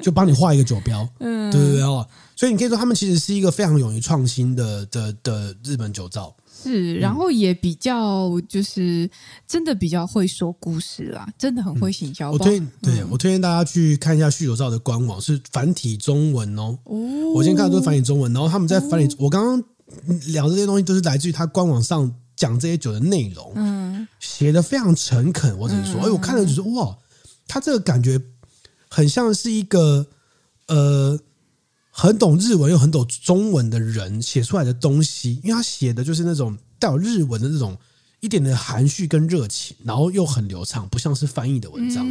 [0.00, 2.06] 就帮你画一个酒标，嗯，对对对哦，
[2.36, 9.10] 所以你可以说他们其实是一个非常勇于创新的的的日本酒造，是，然后也比较就是
[9.46, 12.30] 真的比较会说故事啦，真的很会行销。
[12.30, 16.78] 我推对我推荐大家去看一下酗酒造的官网，是繁体中文哦。
[16.84, 16.96] 哦，
[17.34, 19.64] 我先看的都是繁体中文，然后他们在繁体，我刚刚
[20.32, 25.58] 聊的这些东西都是来自于他官网上讲这些酒的内容，嗯，写的非常诚恳。
[25.58, 26.96] 我只能说，哎，我看了就说哇，
[27.48, 28.20] 他这个感觉。
[28.88, 30.06] 很像是一个
[30.66, 31.18] 呃，
[31.90, 37.76] 很懂日文又很懂中文的人写出来的东西，因为他写的就是那种带有日文的那种
[38.20, 42.06] 一点的含蓄跟热情，然后又很流畅，不像是翻译的文章，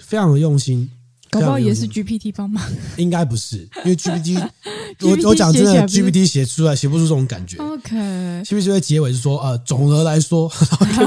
[0.00, 0.90] 非常的用心。
[1.32, 2.62] 搞不好也是 GPT 帮忙，
[2.98, 4.38] 应该不是，因为 GPT，
[5.00, 7.56] 我我讲真的，GPT 写出来写不出这种感觉。
[7.56, 10.46] OK，GPT 会结尾是说，呃，总的来说，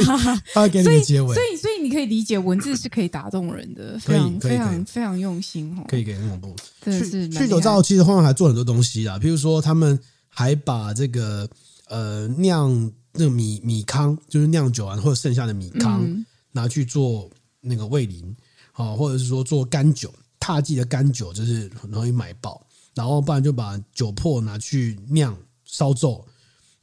[0.51, 6.55] 他会给你个结尾，所以所以你可以理解，文字是可以打动人的，非常非常非常用心哦，可以给很恐怖。
[6.85, 11.47] 去去酒造其实后面还做很多东西啊，譬如说他们还把这个
[11.87, 17.29] 呃酿那个米米糠，就是酿酒完或者剩下的米糠拿去做
[17.61, 18.35] 那个味醂。
[18.75, 22.61] 啊，或者是说做干酒，踏迹的干酒就是很容易买爆，
[22.93, 26.21] 然后不然就把酒粕拿去酿烧酎，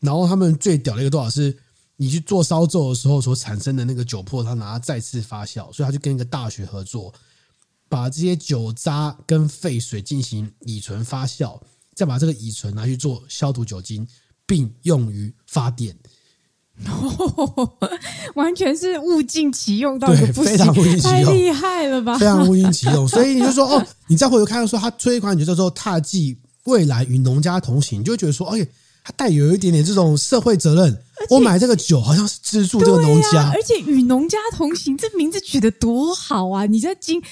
[0.01, 1.57] 然后他们最屌的一个做法是，
[1.97, 7.13] 你去做烧酎的时候所产生的那个酒粕，他拿它再次发酵，所以他就跟一个大学合作，
[7.91, 11.61] 把这些酒渣跟废水进行乙醇发酵，
[11.95, 14.09] 再把这个乙醇拿去做消毒酒精，
[14.47, 15.95] 并用于发电。
[16.87, 17.71] 哦、
[18.35, 22.19] 完全是物尽其用到一个不行，非常物尽其用，太厉害了吧？
[22.19, 28.67] 非常物尽其用， 所以你就说哦，你再回头看到说他推一款就叫做“踏迹未来与农家同行”，你就会觉得说，哎。
[29.05, 30.97] 他带有一点点这种社会责任。
[31.29, 36.67] 我买这个酒好像是资助这个农家，而且与农家同行，这名字取得多好啊！
[36.67, 37.23] 你在今，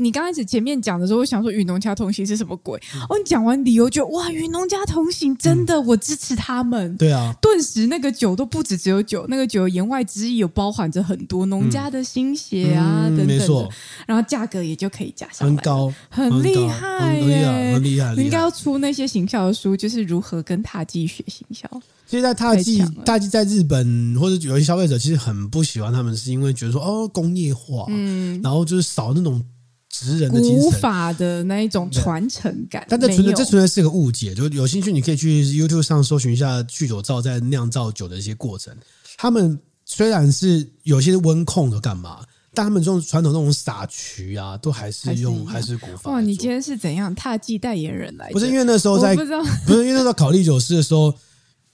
[0.00, 2.78] 你刚开始前面讲的时候，我想说与农家同行是什么鬼？
[3.08, 6.96] 哦，你讲完理由就哇，与农家同行，真的我支持他们。
[6.96, 13.26] 对啊，顿时那个酒都不止只有酒，那个酒言外之意有包含着很多农家的心血啊等等。
[13.26, 13.68] 没错，
[14.06, 18.14] 然后价格也就可以加上很高，很厉害耶，很厉害。
[18.16, 21.68] 你应该要出那些行销的书，就是如何跟踏迹学行销。
[22.08, 29.44] 其实，在踏迹，踏迹在日本或者有些消费者其实很不喜欢他们，是因为觉得说哦工业化，嗯，然后就是少那种
[29.90, 32.86] 职人的精神，古法的那一种传承感。
[32.88, 38.74] 但这纯粹这纯粹是个误解，就有兴趣你可以去 YouTube 上搜寻一下去酒造在酿造酒的一些过程。
[39.18, 46.12] 他们虽然是有些温控的干嘛，但他们这种传统那种撒曲啊，都还是用还是，古法。
[46.12, 48.30] 哇，你今天是怎样踏迹代言人来？
[48.30, 49.22] 不是因为那时候在，不，
[49.68, 51.14] 不是因为那时候考唎酒师的时候。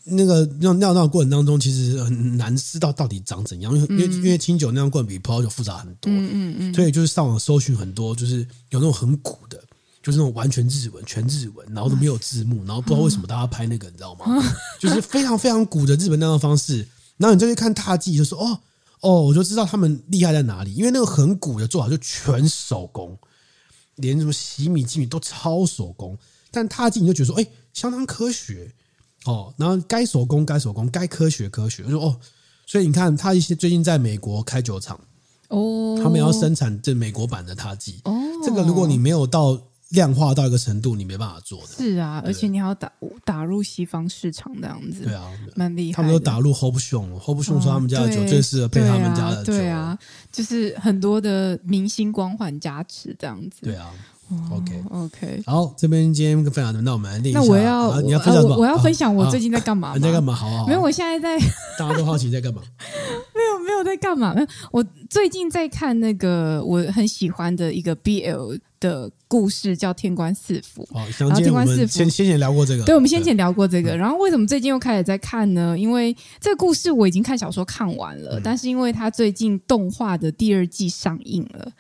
[0.06, 9.58] 那个酿酿造的过程当中，其实很难知道到底长怎样，因为因为因为清酒酿过程比葡萄酒复杂很多，嗯嗯嗯，所以就是上网搜寻很多，就是有那种很古的，
[10.02, 14.26] 就是那种完全日文、全日文，然后都没有字幕， 然后不知道为什么大家拍那个，你知道吗？
[14.78, 16.86] 就是非常非常古的日本酿造方式。
[17.16, 18.58] 然后你再去看踏迹，就说哦
[19.00, 23.16] 哦，我就知道他们厉害在哪里，因为那个很古的做法就全手工，
[23.94, 26.18] 连什么洗米、精米都超手工，
[26.50, 28.74] 但踏迹你就觉得说，哎，相当科学。
[29.24, 31.82] 哦，然后该手工该手工，该科学科学。
[31.84, 32.16] 我说哦，
[32.66, 35.00] 所以你看，他一些最近在美国开酒厂
[35.48, 38.14] 哦，他们要生产这美国版的踏迹哦。
[38.44, 39.58] 这个如果你没有到
[39.90, 41.68] 量化到一个程度，你没办法做的。
[41.68, 42.92] 是啊，而且你还要打
[43.24, 45.04] 打入西方市场这样子。
[45.04, 45.96] 对啊，蛮厉害。
[45.96, 49.52] 他们都打入 Hopson，Hopson 说他们家的酒最适合配他们家的酒。
[49.52, 49.96] 对啊，
[50.32, 53.60] 就是很多的明星光环加持这样子。
[53.62, 53.90] 对啊。
[54.50, 58.56] OK OK，好，这边今天分享的，那我们来，那我要你要分享什么？
[58.56, 59.92] 我要分享我最近在干嘛？
[59.94, 60.34] 你在干嘛？
[60.34, 61.46] 好好，没有，我现在在。
[61.78, 62.62] 大家都好奇在干嘛？
[63.34, 64.32] 没有，没有在干嘛？
[64.34, 70.82] 没有，我最近在看那个我很喜欢的一个 BL 的故事，叫《天官赐福》。
[70.94, 73.94] 好，然后天官赐福，先先前聊过这个，对，我们先前聊过这个。
[73.96, 75.78] 然后为什么最近又开始在看呢？
[75.78, 81.70] 因为这个故事我已经看小说看完了，但是因为它最近动画的第二季上映了。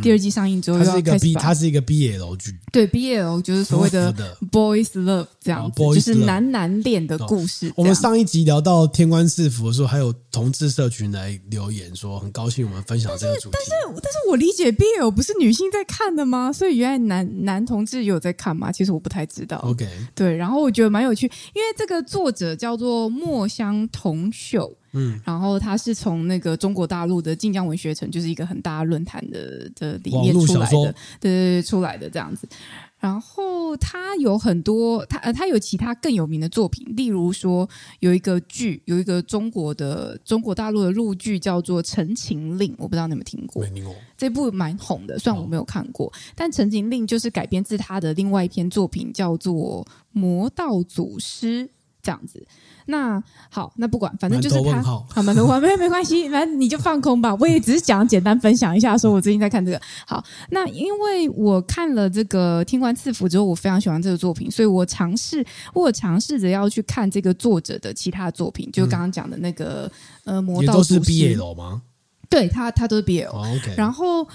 [0.00, 4.10] 第二季上映之后，它是一个 B，它是一个 BL 剧，对 BL 就是所谓的
[4.50, 7.70] boys love 这样子，就是男男恋的故事。
[7.76, 13.52] 我们上一集聊到天官赐福的时候，还有同志社群来留言说，很高兴我们分享这个主题。
[13.52, 16.50] 但是，但是我理解 BL 不是女性在看的吗？
[16.50, 18.72] 所以原来男男同志有在看吗？
[18.72, 19.58] 其实我不太知道。
[19.58, 24.74] OK，对，然后我觉得蛮有趣，因为这个作者叫做墨香铜臭。
[24.92, 32.48] 嗯，然后他是从那个中国大陆的晋江文学城，就是一个很大论坛的的里面出来的，对对对，出来的这样子。
[32.98, 37.68] 然后他有很多，他呃，他有其他更有名的作品，例如说
[37.98, 43.60] 有一个剧，有一个中国的中国大陆的陆剧叫做《陈情令》，我不知道你有没有听过？
[43.64, 43.92] 没听过。
[44.16, 51.66] 这部蛮红的，虽然我没有看过，哦、但《陈情令》就是改编自他的另外一篇作品，叫做《魔道祖师》
[52.02, 52.44] 这样子。
[52.86, 54.82] 那好，那不管，反正就是他。
[54.82, 57.32] 好，蛮多问，没没关系，反正你就放空吧。
[57.36, 59.80] 我也只是讲简单分享一下，说我最近在看这个。
[60.04, 69.90] 好，那因为我看了这个《天官赐福》之后，我非常喜欢这个作品，所以我尝试，我尝试着要去看这个作者的其他作品，就刚刚讲的那个、
[70.24, 70.98] 嗯、呃，魔道祖师。
[70.98, 71.82] 都是 BL 吗？
[72.28, 73.76] 对他，他都是 BL。
[73.76, 74.26] 然后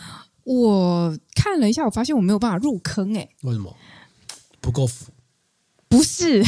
[0.46, 3.76] 我看了一下，我发现我没有办法入坑、欸，哎，为什么？
[4.62, 5.12] 不够腐？
[5.90, 6.42] 不是。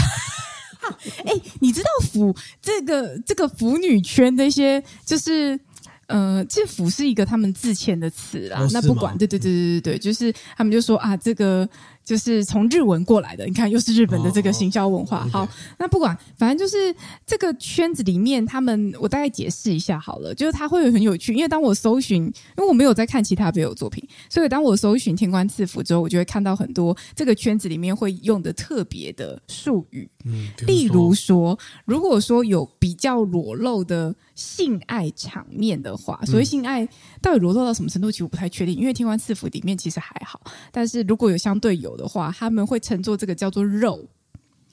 [1.25, 5.59] 哎、欸，你知道腐这个这个腐女圈的一些就是
[6.07, 8.67] 呃，这腐是一个他们自谦的词啦。
[8.71, 11.69] 那不管，对对对对对对，就是他们就说啊，这个。
[12.09, 15.27] 就是从日文过来的，你看又是日本的这个行销文化。
[15.31, 15.47] 好，
[15.77, 20.33] 那不管，反正就是这个圈子里面，他们我大概解释一下好了。
[20.33, 30.09] 就是它会很有趣，因为当我搜寻，因为我没有在看其他别有作品，所以当我搜寻天官赐福之后，我就会看到很多这个圈子里面会用的特别的术语。
[30.25, 36.87] 嗯，例如说，如果说有比较裸露的性爱场面的话，所谓性爱
[37.21, 38.75] 到底裸露到什么程度，其实我不太确定。
[38.75, 40.41] 因为天官赐福里面其实还好，
[40.71, 44.07] 但是如果有相对有的话，他们会称作这个叫做肉。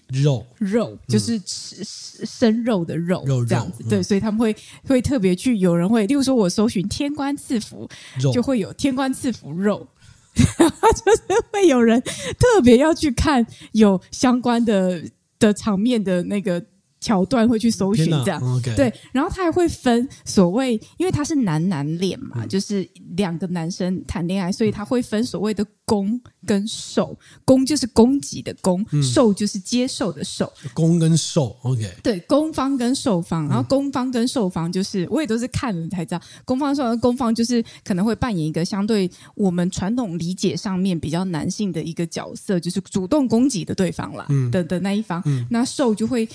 [0.09, 0.47] 肉。
[0.59, 3.83] 肉，就是吃生肉的肉，肉这样子。
[3.89, 4.55] 对，所以他们会
[4.87, 7.89] 会特别去，有人会，例如说我搜寻天官赐福，
[8.33, 9.87] 就会有天官赐福肉，
[10.37, 12.01] 就是会有人
[12.39, 15.03] 特别要去看有相关的
[15.39, 16.64] 的场面的那个。
[17.07, 22.84] 桥段会去搜寻这样，哦 okay、对，然后他还会分所谓，因为他是男男恋嘛，嗯、就是
[23.16, 46.28] 两个男生谈恋爱，所以他会分所谓的攻跟受，攻就是攻击的攻，嗯、受就是接受的受，攻跟受，OK，对，攻方跟受方，然后攻方跟受方就是，嗯、我也都是看了才知道，攻方受方，攻方就是可能会扮演一个相对我们传统理解上面比较男性的一个角色，就是主动攻击的对方啦，嗯、的的那一方，嗯、那受就会。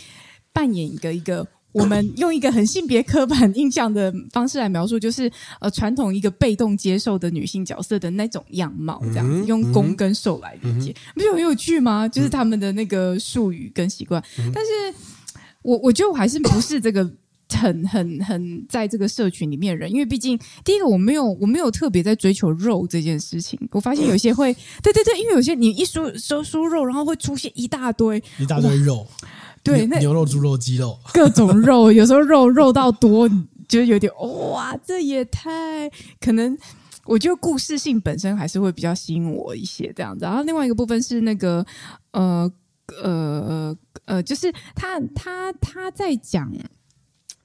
[0.53, 12.07] 扮演一个一个，我们用一个很性别刻板印象的方式来描述，就是呃传统一个被动接受的女性角色的那种样貌，这样子用攻跟受来理解，不是很有趣吗？
[12.07, 14.21] 就是他们的那个术语跟习惯。
[14.53, 14.71] 但是
[15.61, 17.09] 我我觉得我还是不是这个
[17.49, 23.57] 很很很在这个社群里面的人，因为毕竟第一个我没有我没有特别在追求肉这件事情。
[23.71, 29.07] 我发现有些会，对对对，因为有些你一输搜输肉，然后会出现一大堆一大堆肉。
[29.63, 33.29] 对，那牛肉、猪肉、鸡肉， 各种肉，有时候肉肉到多，
[33.67, 34.11] 就有点
[34.51, 35.89] 哇，这也太
[36.19, 36.57] 可能。
[37.05, 40.23] 我觉得故事性本身还是会比较吸引我一些这样子。
[40.23, 41.65] 然后另外一个部分是那个
[42.11, 42.51] 呃
[43.01, 46.51] 呃呃，就是他他他在讲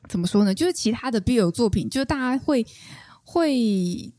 [0.08, 0.54] 怎么说呢？
[0.54, 2.66] 就是其他的 BL 作品，就是大家会
[3.24, 4.12] 会。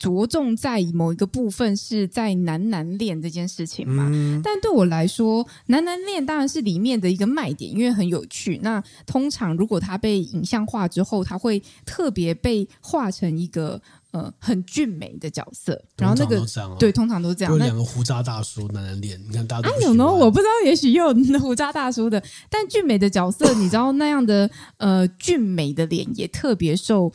[0.00, 8.58] 着重在某一个部分是在男男恋这件事情嘛，嗯、但对我来说，男男恋当然是里面的一个卖点，因为很有趣。
[8.62, 13.78] 那通常如果他被影像化之后，他会特别被画成一个
[14.12, 16.42] 呃很俊美的角色，然后那个
[16.78, 17.52] 对，通常都这样。
[17.52, 27.12] 有两个胡渣大叔男男恋，你看大家有呢，我不知道，也许又有胡渣大叔的，但俊美的角色，你知道那样的呃俊美的脸也特别受。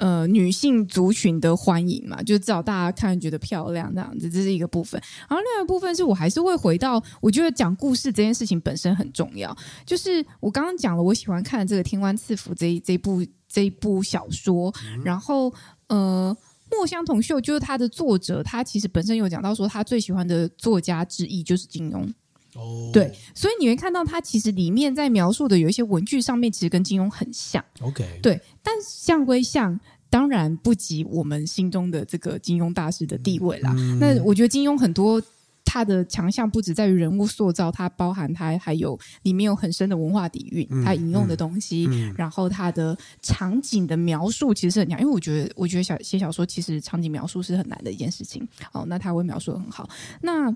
[0.00, 4.98] 呃，女性族群的欢迎嘛，就至少大家看觉得漂亮这样子，这是一个部分。
[5.28, 9.54] 然后另外一个部分是我还是会回到，我觉得讲故事这件事情本身很重要。
[9.84, 14.74] 就是我刚刚讲了，我喜欢看这个《天官赐福》这一这一部这一部小说。
[14.86, 15.52] 嗯、然后
[15.88, 16.34] 呃，
[16.70, 22.10] 墨香铜臭就是他的作者，他其实本身有讲到说，他最喜欢的作家之一就是金庸。
[22.54, 27.64] 哦，对，所以你会看到它其实里面在描述的有一些文具上面，其实跟金庸很像。
[27.80, 29.78] OK，对，但像归像。
[30.12, 33.72] 当然不及我们心中的这个金庸大师的地位啦。
[33.78, 35.22] 嗯、那我觉得金庸很多
[35.64, 44.98] 他的强项不止在于人物塑造，它包含他还有里面有很深的文化底蕴，嗯、他引用的东西，嗯、然后他的场景的描述其实是很强。
[45.00, 48.44] 因为我觉得，我觉得小写小说其实场景描述是很难的一件事情。
[48.72, 49.88] 哦，那他会描述的很好。
[50.22, 50.52] 那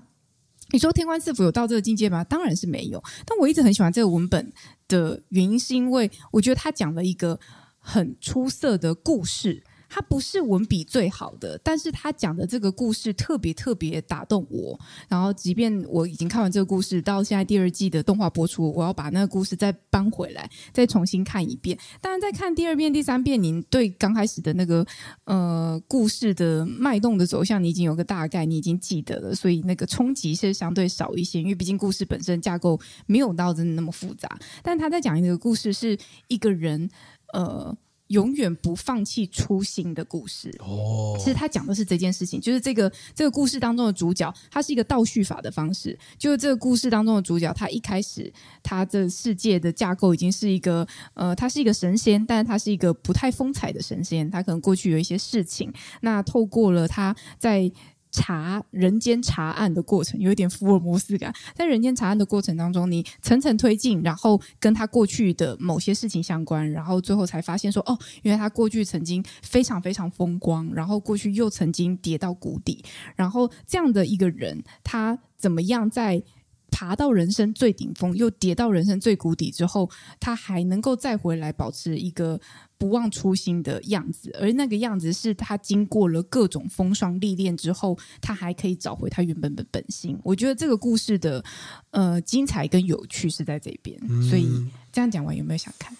[0.75, 2.23] 你说《天官赐福》有到这个境界吗？
[2.25, 3.01] 当然是没有。
[3.25, 4.51] 但我一直很喜欢这个文本
[4.87, 7.39] 的原因，是因为我觉得他讲了一个。
[7.87, 14.79] 很出色的故事，它不是文笔最好的，但是他讲的这个故事特别特别打动我。
[15.07, 21.77] 然后，即便我已经看完这个故事，到现在第二季的动画播出，我要把那个故事再搬回来，再重新看一遍。
[22.01, 24.85] 当然，在看第二遍、第三遍，您对刚开始的那个
[25.25, 31.39] 呃故事的脉动的走向，你已经有个大概，你已经记得了，所以那个冲击是相对少一些。
[31.41, 36.89] 因为毕竟故事本身架构没有到真的那么复杂，但他在讲一个故事，是一个人。
[37.33, 37.75] 呃，
[38.07, 40.55] 永远不放弃初心的故事。
[40.59, 45.97] 哦，其实他讲的是这件事情，就是这个这个故事当中的主角，他是一个倒叙法的方式。
[46.17, 48.31] 就是这个故事当中的主角，他一开始
[48.61, 54.29] 他的世界的架构已经是一个呃，他是一个神仙，但是他是一个不太风采的神仙。
[54.29, 57.71] 他可能过去有一些事情，那透过了他在。
[58.15, 72.81] 查人间查案的过程有一点福尔摩斯感，在人间查案的过程当中，你层层推进，然后跟他过去的某些事情相关，然后最后才发现说，哦，原来他过去曾经非常非常风光，然后过去又曾经跌到谷底，
[73.17, 76.23] 然后这样的一个人，他怎么样在
[76.71, 79.89] 爬到人生最顶峰，又跌到人生最谷底之后，
[80.19, 82.39] 他还能够再回来，保持一个
[82.77, 84.29] 不忘初心的样子。
[84.39, 90.17] 而那个样子是他经过了各种风霜历练之后，他还可以找回他原本的本心。
[90.23, 91.43] 我觉得这个故事的
[91.91, 93.99] 呃精彩跟有趣是在这边。
[94.09, 94.47] 嗯、所以
[94.91, 95.95] 这样讲完，有没有想看？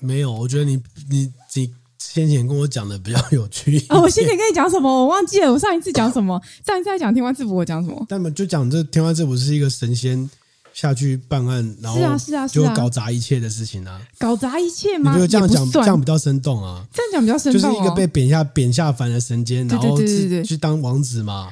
[0.00, 1.74] 没有，我觉得你你你。
[2.02, 4.00] 先前跟我讲的比较有趣啊、 哦！
[4.00, 4.90] 我先前跟你讲什么？
[4.90, 5.52] 我忘记了。
[5.52, 6.40] 我上一次讲什么？
[6.66, 8.06] 上一次在讲天官赐福，我讲什么？
[8.08, 10.28] 那么就讲这天官赐福是一个神仙
[10.80, 14.00] 下去办案，然后是啊是啊，就搞砸一切的事情啊！
[14.18, 15.10] 搞砸一切吗？
[15.12, 16.82] 你觉得这样讲这样比较生动啊？
[16.92, 21.50] 这样讲比较生动，就是一个被贬下贬下凡的神仙，然后去去当王子嘛？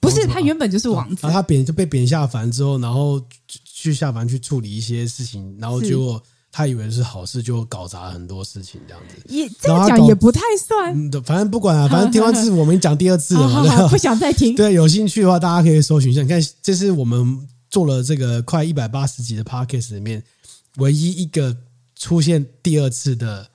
[0.00, 3.22] 不是，他原本就是王子，然后他贬就被贬下凡之后，然后
[3.64, 6.20] 去下凡去处理一些事情，然后结果。
[6.56, 9.16] 他以为是好事，就搞砸很多事情，这样子。
[9.26, 10.94] 也这样讲也不太算。
[10.94, 14.54] 嗯，反正不管啊， 反正天官赐福我们讲第二次了不想再听。
[14.56, 16.22] 对，有兴趣的话，大家可以搜寻一下。
[16.22, 17.36] 你看，这是我们
[17.74, 20.22] 做了这个快一百八十集的 Podcast 里面
[20.76, 21.56] 唯一一个
[21.96, 23.50] 出现第二次的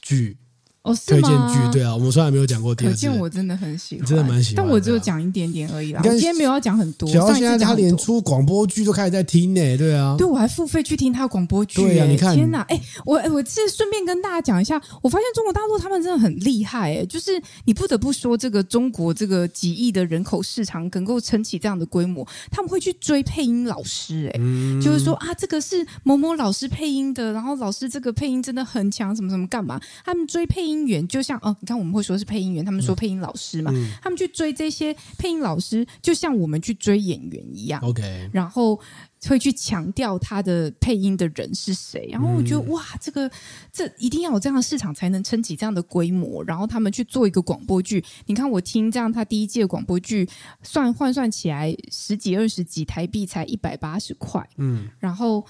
[0.00, 0.36] 剧。
[0.82, 2.94] 哦，推荐剧对啊，我们从来没有讲过第二次。
[2.94, 4.64] 可见我真的很喜欢，真的蛮喜欢。
[4.64, 6.00] 但我只有讲一点点而已啦。
[6.02, 7.06] 我今天没有要讲很多。
[7.12, 10.14] 然后现在他连出广播剧都开始在听呢，对啊。
[10.16, 11.82] 对，我还付费去听他广播剧。
[11.82, 12.62] 对啊，你看，天哪！
[12.70, 17.32] 哎，我我是顺便跟大家讲一下，我发现中国大陆他们真的很厉害哎，就是
[17.66, 29.78] 你不得不说，这个中国这个几亿的人口市场能够撑起这样的规模，他们会去追配音老师哎，嗯、就是说啊，这个是某某老师配音的，然后老师这个配音真的很强，什么什么干嘛？
[30.02, 31.56] 他们追配音员就像哦。
[31.60, 37.80] 你看，我们会说是配音员，他们说配音老师嘛，嗯、他们去追这些配音老师，就像我们去追演员一样。
[37.82, 38.80] OK，然后
[39.26, 42.08] 会去强调他的配音的人是谁。
[42.10, 43.30] 然后我觉得，哇，这个
[43.72, 46.42] 这一定要有这样的市场才能撑起这样的规模。
[46.44, 50.28] 然后他们去做一个广播剧，你看我听这样，他第一届广播剧
[50.62, 54.48] 算换算起来十几二十几台币才一百八十块。
[54.56, 55.44] 嗯，然后。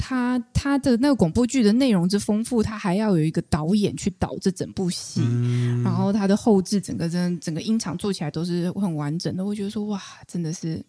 [0.00, 10.82] 他他的那个广播剧的内容之丰富，他还要有一个导演去导这整部戏，嗯、然后他的后置整个真整个音场做起来都是很完整的，我觉得说哇，真的是。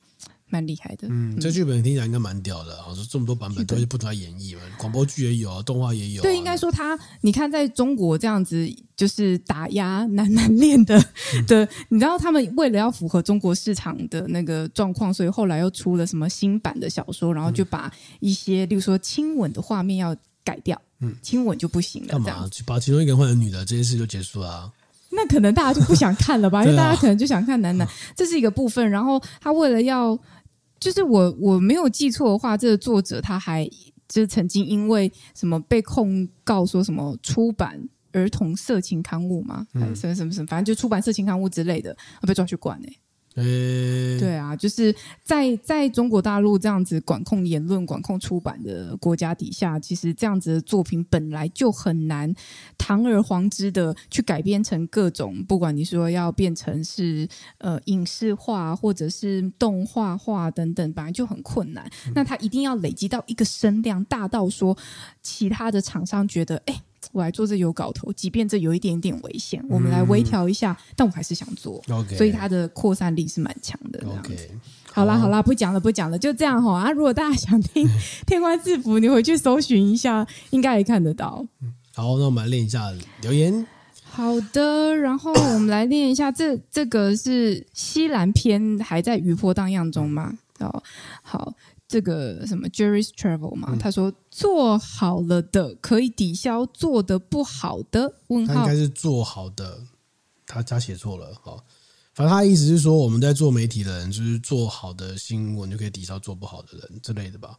[0.51, 2.93] 蛮厉害的，嗯，这剧本听起来应该蛮屌的啊！
[2.93, 6.21] 说这么多版本都是不同的演绎嘛，广播剧也有啊，动画也有。
[6.21, 11.03] 对，应该说他，你看在中国这样子，就是打压男男恋的
[11.47, 22.49] 的，你知道他们为了要符合中国市场的那个状况，所以后来又出了什么新版的小说，然后就把一些，例如说亲吻的画面要改掉，嗯，亲吻就不行了，干嘛？
[22.65, 24.71] 把其中一个人换成女的，这件事就结束了啊。
[25.13, 26.63] 那可能大家就不想看了吧？
[26.65, 27.85] 因为大家可能就想看男男，
[28.15, 28.89] 这是一个部分。
[28.89, 30.17] 然后他为了要。
[30.81, 33.65] 就是我我没有记错的话，这个作者他还
[34.09, 37.79] 就是曾经因为什么被控告说什么出版
[38.11, 41.95] 儿童色情刊物嘛，嗯、还是什么什么什么，反正就出版色情刊物之类的，
[42.27, 42.99] 被抓去管哎、欸。
[43.35, 52.33] 欸、对啊，就是在在中国大陆这样子管控言论、管控出版的国家底下，其实这样子的作品本来就很难
[52.77, 57.25] 堂而皇之的去改编成各种，不管你说要变成是
[57.59, 61.89] 呃影视化或者是动画化等等，本来就很困难。
[62.07, 64.77] 嗯、那它一定要累积到一个声量大到说，
[65.21, 66.81] 其他的厂商觉得，哎。
[67.11, 71.81] 我来做这有搞头，即便这有一点点危险，我们来微调一下，嗯、但我还是想做。
[71.83, 73.99] Okay, 所以它的扩散力是蛮强的。
[74.05, 74.49] OK，
[74.93, 76.91] 好啦好啦，不讲了不讲了，就这样哈啊！
[76.91, 77.87] 如果大家想听
[78.25, 81.45] 《天官赐福》，你回去搜寻一下，应该也看得到。
[81.93, 82.91] 好，那我们来练一下
[83.21, 83.65] 留言。
[84.03, 90.37] 好的，然后我们来练一下，这这个是西兰篇，还在余波荡漾中吗？
[90.59, 90.83] 哦，
[91.21, 91.53] 好。
[91.91, 99.81] 这个什么 Jerry's Travel 嘛，嗯、他说做好了的可以抵消做的不好的问号，他应该是做好的，
[100.45, 101.57] 他他写错了，好，
[102.13, 107.57] 反正他的意思是说我们在做媒体的人，就是做好的新闻就可以抵消做不好的人之类的吧？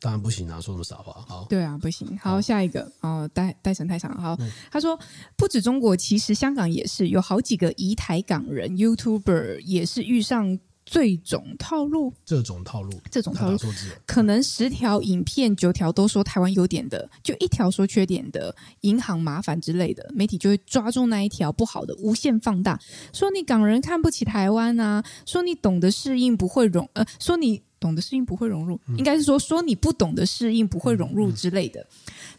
[0.00, 1.24] 当然不行啊，说什么傻话？
[1.28, 2.18] 好，对啊，不行。
[2.18, 4.20] 好，好下一个哦，带带神太长。
[4.20, 4.98] 好，嗯、他说
[5.36, 10.58] 不止中国，其实香港也是有好几个移台港人 YouTuber 也是遇上。
[10.90, 13.58] 这种套路，这种套路，这种套路，
[14.06, 22.80] 可能十条影片九条都说台湾优点的，就一条说缺点的，银行麻烦之类的，媒体就会抓住那一条不好的，无限放大，
[23.12, 31.86] 说你港人看不起台湾啊，说你懂得适应不会融，呃，说你懂得适应不会融入，嗯、应该是说说你不懂得适应不会融入之类的，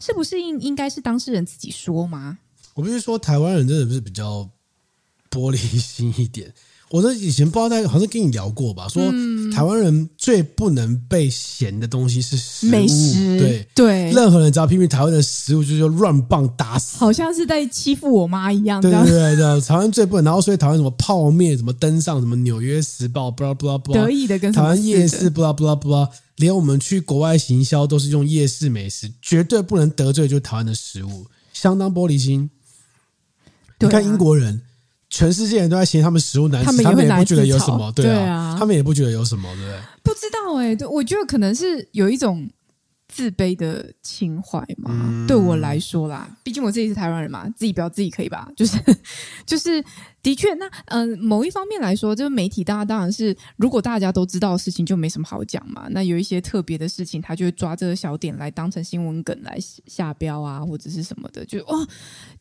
[0.00, 2.38] 适、嗯嗯、不适应应该是当事人自己说吗？
[2.74, 4.48] 我必须说，台湾人真的是比较
[5.30, 6.52] 玻璃心一点。
[6.90, 9.00] 我这以前不知道在好像跟你聊过吧，说
[9.52, 18.80] 台湾人最不能被嫌的东西是食物，美食，对对，任何人只要批评台湾的食物，就是乱棒打死，好像是在欺负我妈一样。
[18.80, 32.50] 对对对对，台湾最不能，然后所以台湾什么泡面，什么登上什么纽约时报，不啦不啦不啦，得意的跟台湾夜市，不啦不啦不啦，连我们去国外行销都是用夜市美食，绝对不能得罪就是台湾的食物，相当玻璃心。
[33.78, 34.60] 你看英国人。
[35.10, 39.78] 全世界人都在嫌他们食物难吃，他们，他们也不觉得有什么，对啊，对啊，他们也不觉得有什么，对不对？
[40.04, 42.48] 不知道哎、欸，对，我觉得可能是有一种
[43.10, 44.90] 自卑的情怀嘛。
[44.92, 48.48] 嗯、对我来说啦，毕竟我自己是台湾人嘛，自己不要自己可以吧？
[48.56, 48.78] 就是，
[49.44, 49.84] 就是。
[50.22, 55.86] 的确，那嗯、呃，某一方面来说，就是媒体，大家当然是，如果大家都知道的事情，就没什么好讲嘛。
[55.92, 61.42] 那有一些特别的事情，他就会抓这个小点来当成新闻梗来下标啊，或者是什么的。
[61.46, 61.88] 就哦，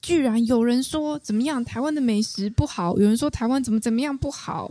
[0.01, 4.69] 居然有人说怎么样，台湾的美食不好，有人说台湾怎么怎么样不好。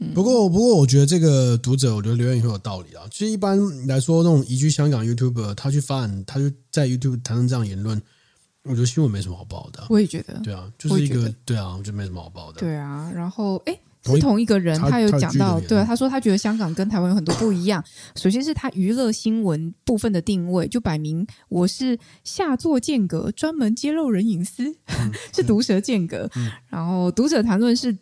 [0.00, 3.04] 嗯、不过，不过，我觉得这个读者，我觉得留言也很有道理啊。
[3.10, 8.02] 其实一般来说，那种移居香港 YouTuber，他去发展，他就在 YouTube 谈论这样言论。
[8.64, 12.60] 我觉得新闻没什么好报的、啊，我也觉得，对啊，就是一个对啊，我觉得没什么好报的。
[12.60, 17.84] 对啊，然后哎，是同一个人，他，他有讲到，对啊，他说他觉得香港跟台湾有很多不一样。
[18.16, 26.28] 首先是他娱乐新闻部分的定位，就摆明我是下作间隔，专门揭露人隐私，嗯、 是毒舌间隔。
[26.34, 27.96] 嗯、然后读者谈论是。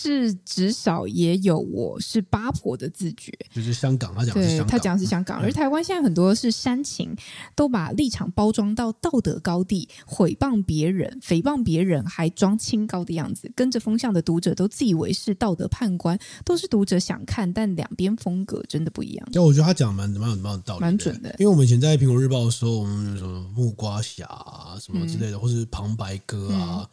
[0.00, 7.16] 是至少也有我是八婆的自觉，就是香港，他讲是香港，他讲是香港，而台湾现在很多是煽情，
[7.56, 19.28] 都把立场包装到道德高地，毁谤别人、诽谤别人，还装清高的样子，跟着风向的读者都自以为是道德判官，都是读者想看，但两边风格真的不一样。
[19.32, 21.34] 就我觉得他讲蛮蛮有蛮有道理，蛮准的。
[21.40, 26.80] 因为我们以前在苹果日报的时候，我们有什么木瓜侠啊什么之类的，嗯、或是旁白哥啊。
[26.82, 26.88] 嗯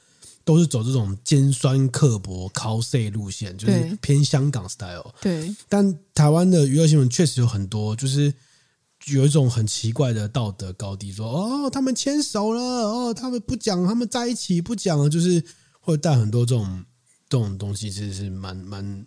[0.45, 5.13] 都是走这种尖酸刻薄、cos 路线，就是偏香港 style。
[5.19, 8.33] 对，但台湾的娱乐新闻确实有很多，就是
[9.07, 15.43] 有一种很奇怪的道德高低，说哦，他们牵手了，哦，他们不讲，他们在一起不讲，就是
[15.81, 16.85] 会带很多这种
[17.27, 19.05] 这种东西，其实是蛮蛮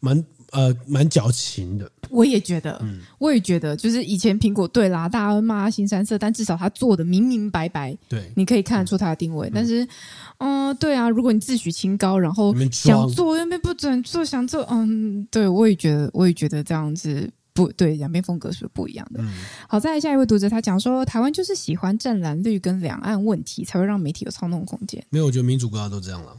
[0.00, 0.24] 蛮。
[0.56, 1.90] 呃，蛮矫情的。
[2.08, 9.48] 我也觉得，嗯，我也觉得，就是以前苹果对啦，大家会骂他新三色，但至少他做的明明白白，对，你可以看得出他的定位。
[9.48, 9.84] 嗯、但是，
[10.38, 19.20] 嗯、呃，对啊，如果你自诩清高，然后想做又没不准做，想做，嗯，对，我也觉得，我也觉得这样子不对，两边风格是不一样的。
[19.20, 19.34] 嗯、
[19.68, 25.04] 好，再来下一位读者，他讲说，台湾就是喜欢战蓝绿跟两岸问题，才会让媒体有操弄空间。
[25.10, 26.34] 没有，我觉得民主国家都这样了。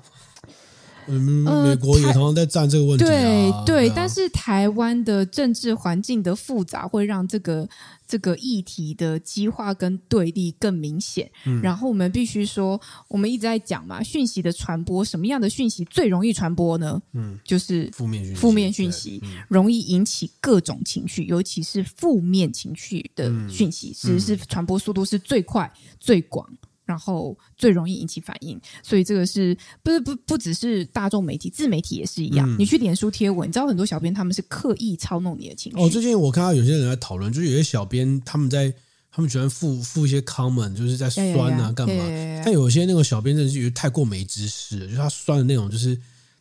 [1.08, 7.68] 嗯，美国也常常在战这个问题、啊呃、对对，啊、但是台湾的政治环境的复杂，会让这个
[8.08, 11.30] 这个议题的激化跟对立更明显。
[11.46, 17.02] 嗯、然后我们必须说，我们一直在讲嘛，讯息的传播，什么样的讯息最容易传播呢？
[17.14, 26.48] 嗯，就是负面负面讯息，嗯、容易引起各种情绪，尤其是负面情绪的讯息，其实是传播速度是最快最广。
[26.88, 32.50] 然后最容易引起反应，所以这个是不是不不只是大众媒体，自媒体也是一样。
[32.50, 35.78] 嗯、你去脸书贴文，你知道很多小编他们是刻意操弄你的情绪。
[35.78, 38.74] 哦，最近我看到有些人在讨论，就是有些小编他们在
[39.12, 42.04] 他们喜欢附附一些 comment，就是在酸啊干嘛？
[42.44, 46.00] 但有些那个小编真的是太过没知识了，就是他酸的那种就是。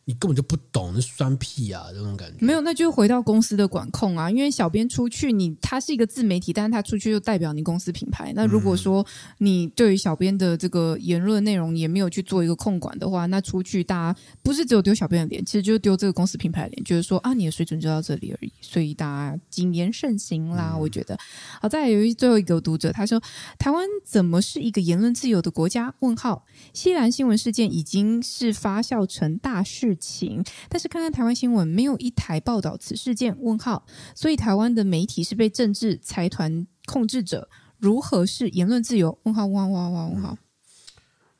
[0.09, 2.37] 你根本就不懂，那酸屁啊，这种感觉。
[2.39, 4.31] 没有，那就回到公司的管控啊。
[4.31, 8.31] 因为小编出去，你他是一个自媒体，但是他出去就代表你公司品牌。
[8.33, 9.05] 那如果说
[9.39, 18.53] 你对于小编的这个言论内容也没有去做一个控管的话，那出去大家不是只有丢小编的脸，其实就是丢这个公司品牌的脸，就是说啊，你的水准就到这里而已。
[18.61, 21.19] 所以大家谨言慎行啦，嗯、我觉得。
[21.61, 23.21] 好，再来有一最后一个读者，他说
[23.59, 26.45] ：“台湾怎么是一个言论自由的国家？”问号。
[26.71, 29.96] 西兰新闻事件已经是发酵成大事。
[29.97, 33.35] 情，但是看看台湾新闻，没有一台报道此事件。
[33.41, 33.85] 问号，
[34.15, 39.17] 所以台湾的媒体是被政治财团控制者，如何是言论自由？
[39.23, 40.37] 问号，问号，问号，问号。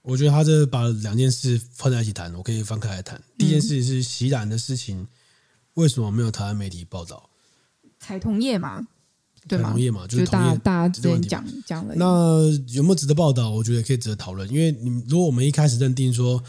[0.01, 3.21] 我觉得他这把两件事放在一起谈，我可以分开来谈。
[3.37, 5.07] 第一件事是锡兰的事情，
[5.73, 7.29] 为什么没有台湾媒体报道？
[7.99, 8.87] 彩同业嘛，
[9.47, 11.93] 对同业嘛，就是大家之间讲讲了。
[11.95, 12.05] 那
[12.69, 13.49] 有没有值得报道？
[13.49, 16.41] 我觉得可以值得讨论，因为你如果我们一开始认定说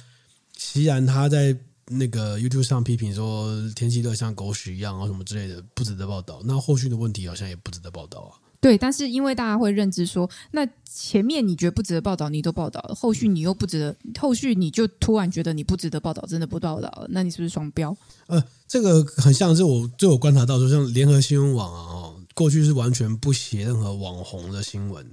[0.56, 1.56] 锡兰他在。
[1.90, 8.36] 那个 YouTube 上批评说天气热像狗屎一样啊什么之类的不值得报道，那后续的问题好像也不值得报道啊。
[8.60, 17.96] 对，但是因为大家会认知说，那前面你觉得不值得报道，你都报道了，后续你又不值得，后续你就突然觉得你不值得报道，真的不报道了，那你是不是双标？
[18.26, 25.08] 呃，这个很像是我就我观察到，说像联合新闻网啊，哦，过去是完全不写任何网红的新闻，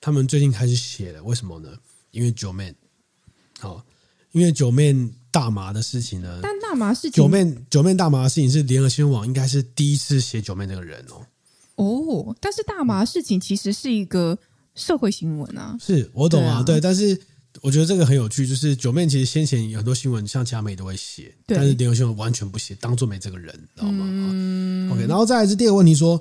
[0.00, 1.70] 他们最近开始写了，为什么呢？
[2.12, 2.72] 因为九妹，
[3.58, 3.84] 好，
[4.36, 4.94] 因为九妹。
[5.28, 6.40] 大麻的事情呢？
[6.42, 11.26] 但大麻事情，九妹九妹大麻的事情是联合新闻网应该是第一次写九妹这个人哦。
[11.74, 14.38] 哦，但是大麻事情其实是一个
[14.74, 15.76] 社会新闻啊。
[15.78, 17.20] 是我懂啊，对，但是
[17.60, 24.06] 我觉得这个很有趣，就是九妹其实先前有很多新闻，像其他媒体都会写，但是联合新闻完全不写，当做没这个人，知道吗？
[24.08, 26.18] 嗯，OK，然后再来是第二个问题说。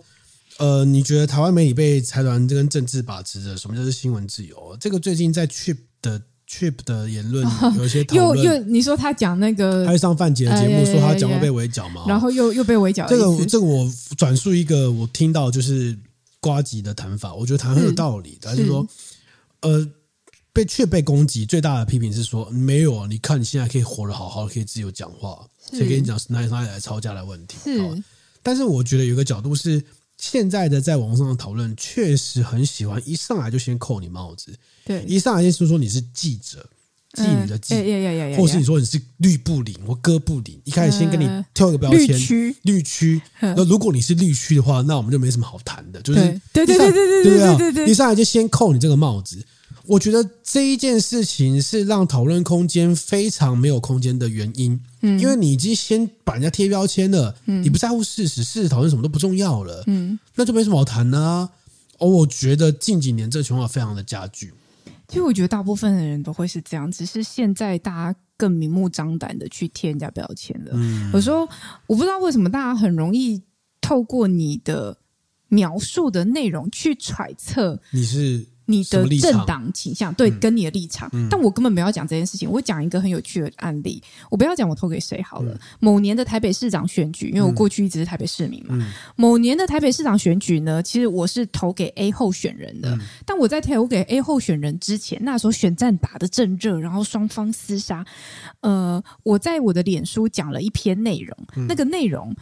[0.57, 3.57] 呃，你觉得台湾媒体被财团跟政治把持着？
[3.57, 4.75] 什么叫做新闻自由？
[4.79, 7.43] 这个最近在 Trip 的 Chip 的言论
[7.75, 8.43] 有一些讨论。
[8.43, 12.03] 又又你说他讲那个，他会上范姐的节目说他讲话被围剿嘛？
[12.07, 13.07] 然后又又被围剿。
[13.07, 15.97] 这个这个我转述一个我听到就是
[16.39, 18.37] 瓜吉的谈法，我觉得谈很有道理。
[18.41, 18.87] 他是说，
[19.61, 19.87] 呃，
[20.53, 27.57] 被却被攻击最大的批评是说，没有，你看你现在可以活得好好的，可以自由讲话，谁跟你讲是哪里哪里来吵架的问题？
[27.63, 28.03] 是。
[28.43, 29.83] 但是我觉得有个角度是。
[30.17, 34.53] 现在的在网上的讨论确实很喜欢一上来就先扣你帽子，
[34.85, 36.67] 对，一上来就说说你是记者，
[37.13, 37.75] 记你的记，
[38.37, 43.21] 或是你说你是绿布林或哥布林，一开始先跟你挑一个标签，绿区，绿区。
[43.39, 46.19] 那如果你是绿区的话，那我们就没什么好谈的，就是
[46.53, 46.65] 对。
[46.65, 49.45] 对对对对对对对，一上来就先扣你这个帽子。
[49.87, 61.49] 我觉得这一件事情是让讨论空间非常没有空间的原因，嗯，因为你已经先把人家贴标签了，嗯，你不在乎事实，事实讨论什么都不重要了，嗯，那就没什么好谈的啊。
[61.99, 64.53] 哦，我觉得近几年这个情况非常的加剧。
[65.07, 70.71] 其实我觉得大部分的人都会是这样，只是现在大家更明目张胆的去贴人家标签了。
[70.73, 71.47] 嗯，有时候
[71.87, 73.41] 我不知道为什么大家很容易
[73.79, 74.97] 透过你的
[75.47, 78.45] 描述的内容去揣测你是。
[78.65, 82.49] 你的政党倾向对，跟你的立场，但我根本没有讲这件事情。
[82.49, 85.57] 我讲一个很有趣的案例，我不要讲我投给谁好了。
[85.79, 88.77] 某年的台北市长选举，因为我过去一直是台北市民嘛。
[89.15, 92.97] 某年的台北市长选举呢，其实我是投给 A 候选人的。
[93.25, 98.05] 但我在投给 A 候选人之前，那时候选战打得正热，然后双方厮杀。
[98.61, 101.37] 呃，我在我的脸书讲了一篇内容，
[101.67, 102.35] 那个内容。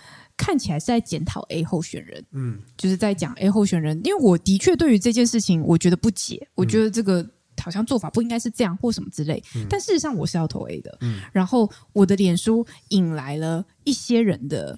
[0.45, 7.25] 看起来是在检讨 A 候选人，嗯，就是在讲 A 候选人，因为我的确对于这件事情，我觉得不解，我觉得这个
[7.61, 14.77] 好像做法不应该是这样或什么之类，但事实上我是要投 A 的，嗯，然后我的脸书引来了一些人的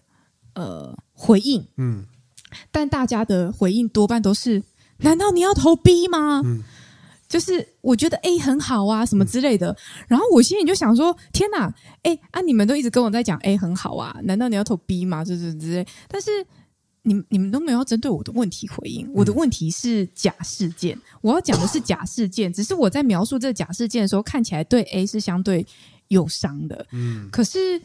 [0.54, 2.06] 呃回应，嗯，
[2.72, 4.62] 但大家的回应多半都是，
[4.98, 6.44] 难道你要投 B 吗？
[6.46, 6.62] 嗯。
[7.36, 9.70] 就是我觉得 A 很好啊，什么之类的。
[9.70, 9.76] 嗯、
[10.08, 11.70] 然后我心里就想说：天哪，
[12.04, 12.40] 哎啊！
[12.40, 15.22] 你们都一直跟我在讲 A 很好啊，难道你要投 B 吗？
[15.22, 15.86] 就是之类。
[16.08, 16.32] 但是
[17.02, 19.06] 你你们都没有要针对我的问题回应。
[19.14, 22.48] 我的问题是假事件，我要讲的是假事件。
[22.54, 25.68] 只是我在描述这个假事件的时候，看起来对 A 是相对
[26.08, 26.88] 有伤的。
[26.94, 27.82] 嗯，可是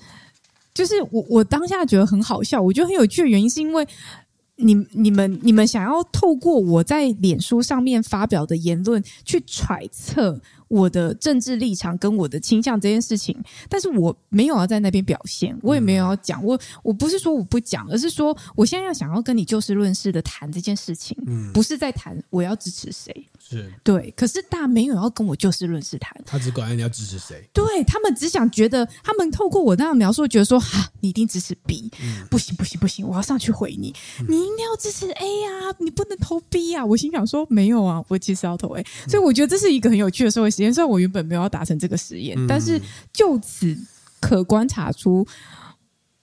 [0.73, 3.85] 就是我我当下觉得很好笑，我觉得很有趣的原因是因为。
[4.61, 10.41] 你、你们、你们想要透过我在脸书上面发表的言论去揣测
[10.71, 13.37] 我的政治立场跟我的倾向这件事情，
[13.69, 23.69] 但是我没有要在那边表现，我也没有要讲，我我不是说我不讲，而是说我现在要想要跟你就事论事的谈这件事情，嗯，不是在谈我要支持谁，是。
[23.83, 33.93] 对，可是大家没有要跟我就事论事谈，他只管你要支持谁，对他们只想觉得他们透过我那样描述，觉得说哈，你一定支持 B，嗯，不行不行不行，我要上去回你，
[34.29, 40.60] 你应该要支持 A 啊，你不能投 B 啊，我心想说没有啊，我其实要投 A，所以我觉得这是一个很有趣的社会。
[40.75, 42.81] 虽然我原本没有要达成这个实验，嗯、但是
[43.13, 43.77] 就此
[44.21, 45.27] 可观察出，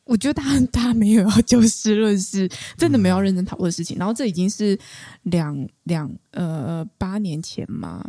[0.03, 3.97] 我觉得他他没有要就事论事，真的没有要认真讨论的事情。
[3.97, 4.77] 嗯、然后这已经是
[5.23, 8.05] 两两呃八年前嘛，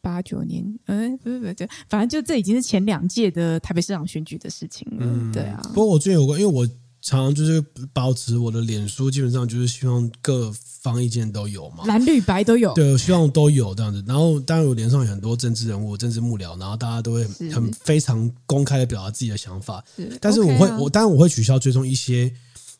[0.00, 4.98] 八九年，哎、欸，不是不是，就反正就这已经是前两届的台北市长选举的事情了。
[5.00, 6.68] 嗯、对啊，不过我最近有个，因为我。
[7.00, 12.74] 常常就是保持我的脸书，基本上就是希望各方意见都有嘛，蓝绿白都有。
[12.74, 14.02] 对，我希望都有这样子。
[14.06, 19.82] 然后当然我脸上有很多政治人物、政治幕僚，然后大家都会很非常公开的表达自己的想法。
[19.96, 22.32] 是，但是我会，啊、我当然我会取消追踪一些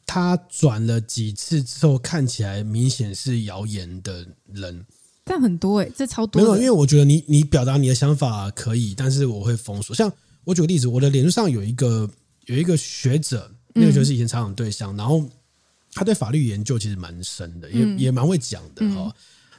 [0.05, 4.85] 他转了几次之后看起来明显是谣言的人。
[5.25, 6.43] 但很多哎、欸，这超多。
[6.43, 9.95] 没有，因为我觉得你你表达你的想法可以，但是我会封锁。
[9.95, 10.13] 像
[10.45, 12.11] 我举个例子，我的脸书上有一个
[12.47, 13.51] 有一个学者。
[13.79, 15.25] 那个就是以前采访对象，然后
[15.93, 19.15] 他对法律研究其实蛮深的，也也蛮会讲的哈。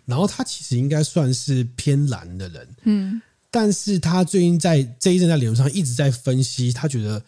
[0.05, 7.23] 然后他其实应该算是偏蓝的人，嗯，但是他最近在这一阵在脸书上一直在分析，他觉得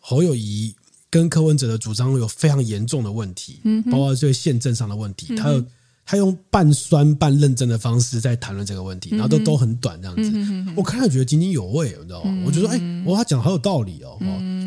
[0.00, 0.74] 侯友谊
[1.10, 5.64] 跟柯文哲的主张有非常严重的问题，嗯，包括这个宪政上的问题，他有。
[6.06, 10.72] 他用半酸半认真的方式在谈论这个问题，然后都都很短这样子。
[10.76, 12.42] 我看了觉得津津有味，你知道吗？
[12.46, 14.18] 我觉得哎，我他讲的好有道理哦。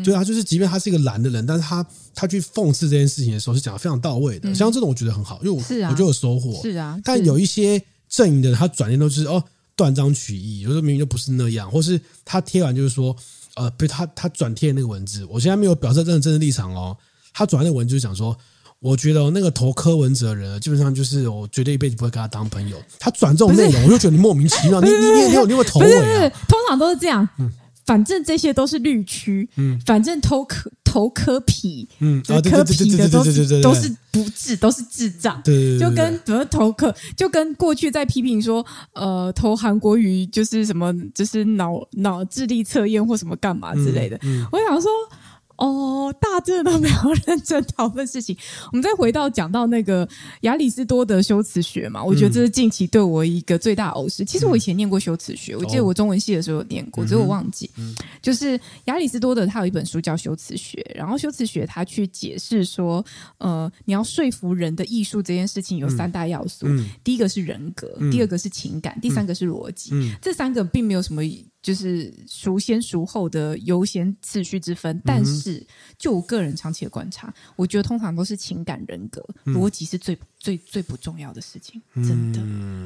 [0.04, 4.54] 对啊，就是即便他是一个蓝的人，但是他他去讽刺这件事情的时候是讲的非常到位的。
[4.54, 6.60] 像这种我觉得很好，因为我我就有收获。
[6.62, 9.42] 是啊，但有一些阵营的人，他转念都是哦
[9.76, 13.14] 断章取义，有时候明明就不是那样，或是他贴完就是说
[13.54, 16.96] 呃，不是他他转贴那个文字，我现在没有表示真的政治立场哦。
[17.32, 18.36] 他转那个文字就讲说，
[18.80, 22.76] 我觉得那个投柯文哲的人，基本上就是我绝对一辈子不会跟他当朋友。
[22.98, 26.28] 他转这种内容，我就觉得你莫名其妙，你你你你有你有头尾啊？
[26.48, 27.28] 通常都是这样。
[27.38, 27.50] 嗯
[27.88, 38.62] 反正这些都是绿区，嗯，反正投柯投柯皮，嗯，柯皮的都是都是不智，都是智障，对，就跟怎么投柯，就跟过去在批评说，
[38.92, 44.20] 呃，投韩国瑜就是什么，就是脑脑智力测验或什么干嘛之类的，
[44.52, 44.90] 我想说。
[45.58, 46.94] 哦，大致都没有
[47.26, 48.36] 认真讨论事情。
[48.72, 50.08] 我们再回到讲到那个
[50.42, 54.24] 亚里士多德修辞学嘛，我觉得这是近期对我一个最大的偶师。
[54.24, 57.68] 其实我以前念过修辞学，我记得我中文系的时候有念过，只是我忘记。
[58.22, 63.04] 就是亚里士多德他有一本书叫《修辞学》，然后修辞学他去解释说，
[63.38, 66.66] 呃，你要说服人的艺术这件事情有三大要素，
[67.02, 69.92] 第一个是人格，第二个是情感，第三个是逻辑。
[70.22, 71.22] 这三个并没有什么。
[71.68, 75.62] 就是孰先孰后的优先次序之分，但是
[75.98, 81.78] 就我个人长期的观察，我觉得通常都是情感、人格、逻辑是最最最不重要的事情。
[81.96, 82.40] 真的，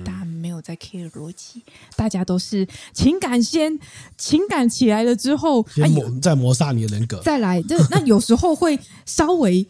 [0.04, 1.62] 大家没有在 care 逻辑，
[1.94, 3.78] 大家都是情感先，
[4.18, 7.62] 情感起来了之后，先磨再磨杀你的人格，再来。
[7.62, 8.76] 这那有时候会
[9.06, 9.64] 稍微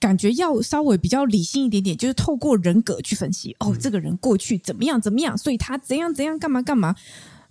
[0.00, 3.54] 感觉要稍微比较理性一点点，就是透过人格去分析。
[3.60, 6.96] 哦，这个人过去怎么样怎么样，所以他怎样怎样干嘛干嘛。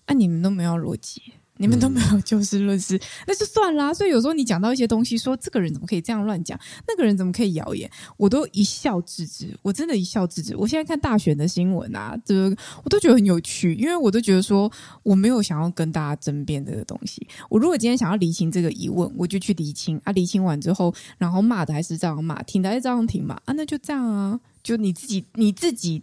[0.08, 0.14] 啊！
[0.14, 1.22] 你们都没有逻辑，
[1.58, 3.94] 你们都没有就事论事，那就算啦。
[3.94, 9.54] 所以有时候你讲到一些东西，说这个人怎么可以这样乱讲，那个人怎么可以谣言，我都一笑置之。
[9.62, 10.56] 我真的一笑置之。
[10.56, 14.72] 我现在看大选的新闻啊，这个我都觉得很有趣，因为我都觉得说
[15.04, 17.28] 我没有想要跟大家争辩这个东西。
[17.50, 20.14] 我如果今天想要厘清这个疑问，我就去厘清啊。
[20.14, 26.02] 厘清完之后，然后骂的还是这样骂，挺的还是这样挺嘛啊，那就这样啊，就你自己你自己。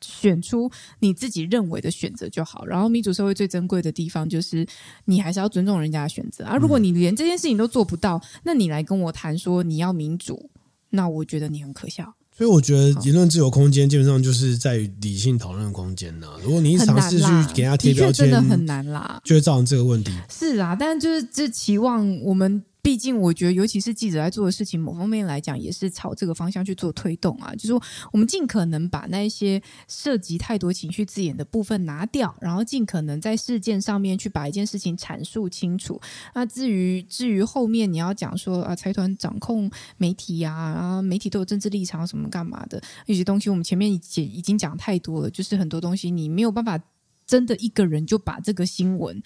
[0.00, 0.70] 选出
[1.00, 2.64] 你自己认为的选择就好。
[2.66, 4.66] 然后，民主社会最珍贵的地方就是
[5.06, 6.56] 你还是要尊重人家的选择啊。
[6.56, 10.50] 如果你连这件事情都做不到，那你来跟我谈说你要民主，
[10.90, 12.14] 那我觉得你很可笑。
[12.36, 16.28] 所以，我觉得言论自由空间基本上就是在于理性讨论的空间呢。
[16.42, 20.12] 如果你尝试去给人家贴标签，真的很难啦，就会造成这个问题。
[20.28, 22.64] 是啊，但就是这期望我们。
[22.84, 27.50] 毕竟，我觉得，尤其是记者在做的事情，某方面来讲，也是朝这个方向去做推动啊。
[27.54, 27.82] 就是说，
[28.12, 35.98] 我们尽可能把那些涉及太多情绪字眼的部分拿掉，然后尽可能在事件上面去把一件事情阐述清楚。
[36.34, 46.78] 那至于至于后面你要讲说啊，财团掌控媒体呀，啊，媒体都有政治立场什么干嘛的，有些东西我们前面已经已经讲太多了，就是很多东西你没有办法
[47.26, 49.22] 真的一个人就把这个新闻。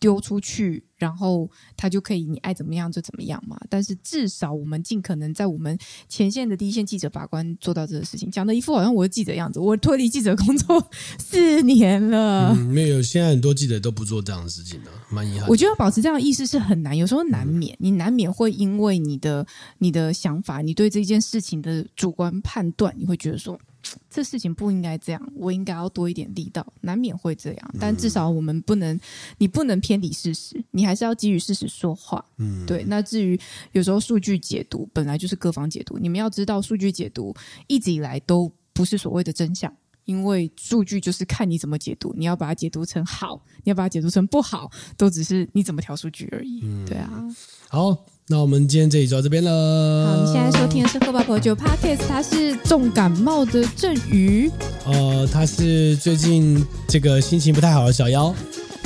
[0.00, 3.60] 丢出去，然后他就可以，你爱怎么样就怎么样嘛。
[3.68, 5.78] 但是至少我们尽可能在我们
[6.08, 8.30] 前线的第一线记者法官做到这个事情。
[8.30, 12.54] 讲的一副好像我是记者样子，我脱离记者工作四年了。
[12.56, 15.46] 嗯，没有，现在很多记者都不做这样的事情了，蛮遗憾。
[15.48, 19.46] 我觉得保持这样的意识是很难，有时候难免，你难免会因为你的
[19.78, 23.60] 你的想法，你对这件事情的主观判断，你会觉得说。
[24.08, 27.74] 这事情不应该这样，我应该要多一点力道，难免会这样。
[27.78, 28.98] 但至少我们不能，
[29.38, 32.24] 你不能偏离事实，你还是要基于事实说话。
[32.36, 32.84] 嗯，对。
[32.84, 33.38] 那至于
[33.72, 37.34] 有时候数据解读本来就是各方解读，你们要知道，数据解读
[37.66, 39.72] 一直以来都不是所谓的真相，
[40.04, 46.60] 因为数据就是看你怎么解读，你要把它解读成好，你要把它解读成不好，都只是你怎么调数据而已。
[46.62, 47.24] 嗯，对啊。
[47.68, 47.96] 好。
[48.30, 50.06] 那我们今天这里就到这边了。
[50.06, 54.48] 好，你现在收听的是喝吧葡萄酒 Podcast，他是重感冒的郑宇。
[54.84, 58.32] 呃，他是最近这个心情不太好的小妖。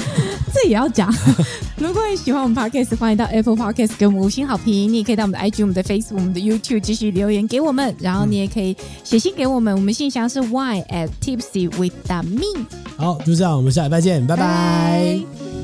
[0.54, 1.14] 这也要讲。
[1.76, 4.90] 如果你喜欢我们 Podcast，欢迎到 Apple Podcast 给我们五星好评。
[4.90, 7.94] 你也可以到我们的 IG、我们的 Facebook、我们的 YouTube 继续留言给我们。
[7.98, 11.92] 然后你也可以写信给我们，我们信箱是 wine at tipsy with
[12.24, 12.64] me。
[12.96, 14.42] 好，就这样，我们下礼拜见，拜拜。
[14.42, 15.18] 拜